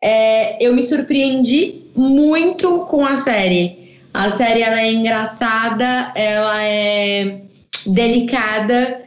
[0.00, 4.00] É, eu me surpreendi muito com a série.
[4.14, 7.40] A série ela é engraçada, ela é
[7.86, 9.00] delicada.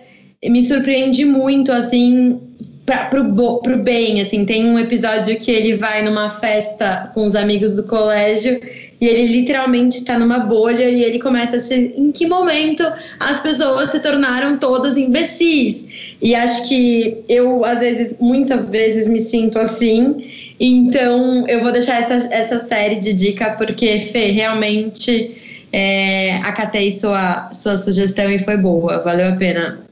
[0.43, 2.39] Me surpreendi muito, assim,
[2.85, 3.23] pra, pro,
[3.59, 4.45] pro bem, assim.
[4.45, 8.59] Tem um episódio que ele vai numa festa com os amigos do colégio
[8.99, 11.93] e ele literalmente está numa bolha e ele começa a se...
[11.97, 12.83] Em que momento
[13.19, 15.84] as pessoas se tornaram todas imbecis?
[16.21, 20.25] E acho que eu, às vezes, muitas vezes me sinto assim.
[20.59, 27.51] Então, eu vou deixar essa, essa série de dica, porque, Fê, realmente é, acatei sua,
[27.51, 29.85] sua sugestão e foi boa, valeu a pena.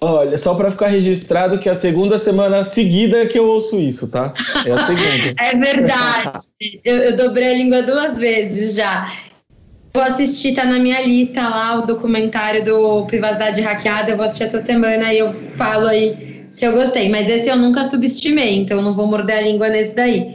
[0.00, 4.08] Olha, só para ficar registrado que é a segunda semana seguida que eu ouço isso,
[4.08, 4.32] tá?
[4.66, 5.34] É a segunda.
[5.40, 6.48] é verdade.
[6.82, 9.12] eu, eu dobrei a língua duas vezes já.
[9.94, 14.10] Vou assistir, tá na minha lista lá o documentário do Privacidade Hackeada.
[14.10, 17.10] Eu vou assistir essa semana e eu falo aí se eu gostei.
[17.10, 20.34] Mas esse eu nunca subestimei, então não vou morder a língua nesse daí.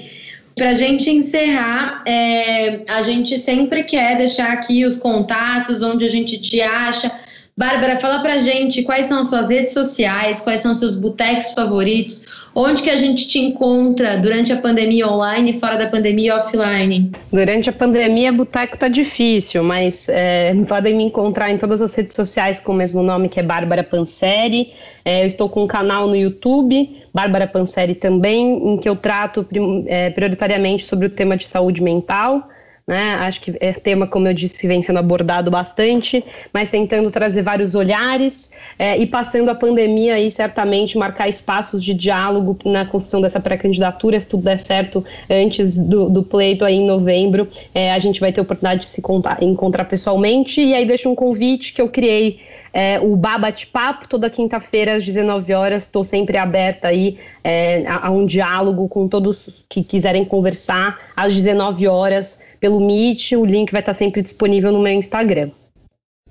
[0.56, 6.40] Pra gente encerrar, é, a gente sempre quer deixar aqui os contatos, onde a gente
[6.40, 7.12] te acha.
[7.58, 12.28] Bárbara, fala pra gente quais são as suas redes sociais, quais são seus botecos favoritos,
[12.54, 17.12] onde que a gente te encontra durante a pandemia online, fora da pandemia offline?
[17.34, 22.16] Durante a pandemia, boteco tá difícil, mas é, podem me encontrar em todas as redes
[22.16, 24.72] sociais com o mesmo nome, que é Bárbara Panseri.
[25.04, 29.44] É, eu estou com um canal no YouTube, Bárbara Panseri também, em que eu trato
[29.88, 32.48] é, prioritariamente sobre o tema de saúde mental
[32.88, 33.16] né?
[33.16, 36.24] Acho que é tema, como eu disse, vem sendo abordado bastante,
[36.54, 41.94] mas tentando trazer vários olhares é, e passando a pandemia aí, certamente, marcar espaços de
[41.94, 46.88] diálogo na construção dessa pré-candidatura, se tudo der certo, antes do, do pleito aí em
[46.88, 51.10] novembro, é, a gente vai ter oportunidade de se contar, encontrar pessoalmente, e aí deixo
[51.10, 52.40] um convite que eu criei
[52.74, 55.84] é, o Babate Papo, toda quinta-feira às 19 horas.
[55.84, 61.34] Estou sempre aberta aí é, a, a, um diálogo com todos que quiserem conversar às
[61.34, 63.34] 19 horas pelo Meet.
[63.34, 65.50] O link vai estar sempre disponível no meu Instagram.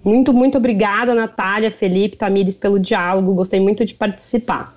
[0.05, 3.35] Muito, muito obrigada, Natália, Felipe, Tamires, pelo diálogo.
[3.35, 4.76] Gostei muito de participar.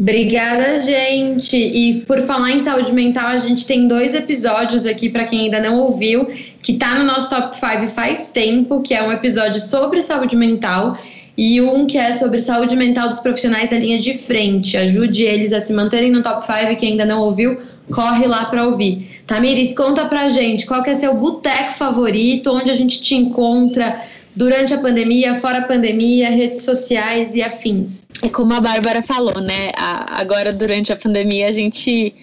[0.00, 1.54] Obrigada, gente.
[1.54, 5.60] E por falar em saúde mental, a gente tem dois episódios aqui para quem ainda
[5.60, 6.26] não ouviu,
[6.62, 10.98] que tá no nosso top 5 faz tempo, que é um episódio sobre saúde mental
[11.36, 14.74] e um que é sobre saúde mental dos profissionais da linha de frente.
[14.74, 17.60] Ajude eles a se manterem no top 5, quem ainda não ouviu,
[17.92, 19.20] corre lá para ouvir.
[19.26, 24.00] Tamiris, conta pra gente, qual que é seu boteco favorito, onde a gente te encontra
[24.34, 28.08] durante a pandemia, fora a pandemia, redes sociais e afins.
[28.22, 29.72] É como a Bárbara falou, né?
[29.76, 32.14] agora, durante a pandemia, a gente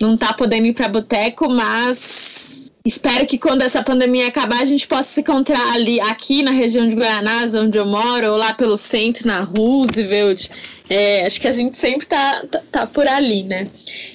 [0.00, 4.86] não tá podendo ir para boteco, mas espero que quando essa pandemia acabar, a gente
[4.86, 8.76] possa se encontrar ali, aqui na região de Guianás, onde eu moro, ou lá pelo
[8.76, 10.48] centro, na Roosevelt
[10.90, 13.68] é, acho que a gente sempre tá, tá, tá por ali, né?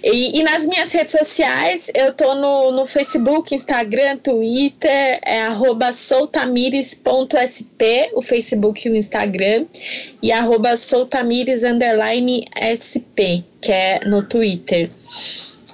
[0.03, 5.93] E, e, nas minhas redes sociais, eu tô no, no Facebook, Instagram, Twitter, é arroba
[5.93, 9.65] soltamires.sp, o Facebook e o Instagram,
[10.21, 14.89] e arroba soltamires sp, que é no Twitter.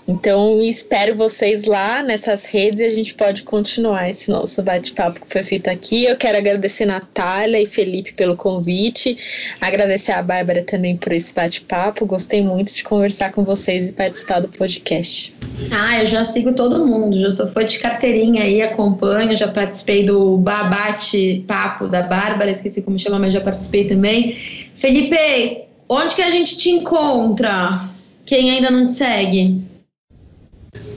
[0.10, 5.32] Então, espero vocês lá nessas redes e a gente pode continuar esse nosso bate-papo que
[5.32, 6.06] foi feito aqui.
[6.06, 9.16] Eu quero agradecer Natália e Felipe pelo convite,
[9.62, 12.08] agradecer a Bárbara também por esse bate-papo.
[12.08, 15.32] Gostei muito de conversar com vocês e participar do podcast.
[15.70, 20.08] Ah, eu já sigo todo mundo, já sou fã de carteirinha aí, acompanho, já participei
[20.08, 24.36] do Babate-Papo da Bárbara, esqueci como chama, mas já participei também.
[24.74, 27.88] Felipe, onde que a gente te encontra?
[28.26, 29.69] Quem ainda não te segue?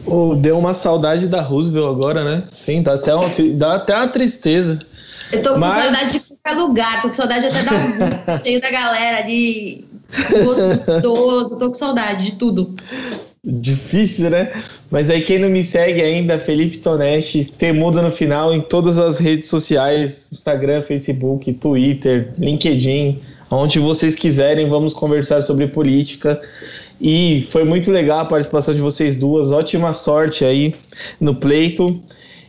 [0.07, 2.45] Oh, deu uma saudade da Roosevelt agora, né?
[2.65, 4.79] Sim, dá até uma, dá até uma tristeza.
[5.31, 5.85] Eu tô com Mas...
[5.85, 9.85] saudade de qualquer lugar, tô com saudade até da cheio da galera ali,
[10.45, 12.75] gostoso, tô com saudade de tudo.
[13.45, 14.53] difícil, né?
[14.91, 19.19] Mas aí quem não me segue ainda, Felipe Toneste, temudo no final em todas as
[19.19, 26.41] redes sociais, Instagram, Facebook, Twitter, LinkedIn, onde vocês quiserem, vamos conversar sobre política.
[27.03, 30.73] E foi muito legal a participação de vocês duas, ótima sorte aí
[31.21, 32.01] no pleito.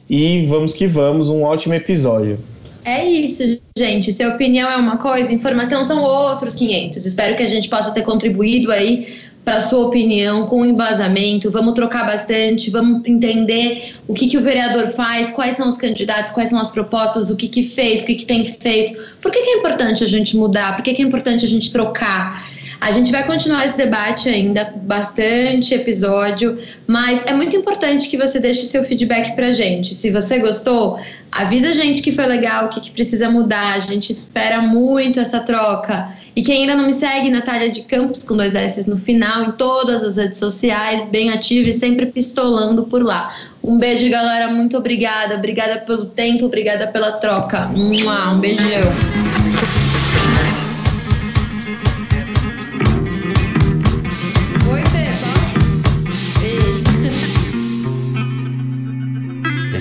[0.08, 2.38] E vamos que vamos, um ótimo episódio.
[2.86, 4.14] É isso, gente.
[4.14, 7.04] Se a opinião é uma coisa, informação são outros 500.
[7.04, 9.08] Espero que a gente possa ter contribuído aí
[9.44, 11.50] para sua opinião com embasamento.
[11.50, 16.32] Vamos trocar bastante, vamos entender o que, que o vereador faz, quais são os candidatos,
[16.32, 19.02] quais são as propostas, o que, que fez, o que, que tem feito.
[19.20, 20.76] Por que, que é importante a gente mudar?
[20.76, 22.53] Por que, que é importante a gente trocar?
[22.84, 28.42] A gente vai continuar esse debate ainda, bastante episódio, mas é muito importante que você
[28.42, 29.96] deixe seu feedback pra gente.
[29.96, 31.00] Se você gostou,
[31.32, 33.72] avisa a gente que foi legal, o que, que precisa mudar.
[33.72, 36.10] A gente espera muito essa troca.
[36.36, 39.52] E quem ainda não me segue, Natália de Campos, com dois S no final, em
[39.54, 43.34] todas as redes sociais, bem ativa e sempre pistolando por lá.
[43.64, 44.50] Um beijo, galera.
[44.52, 45.36] Muito obrigada.
[45.36, 47.72] Obrigada pelo tempo, obrigada pela troca.
[47.74, 49.33] Um beijão.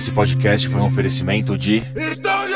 [0.03, 1.77] Esse podcast foi um oferecimento de.
[1.95, 2.55] Estão de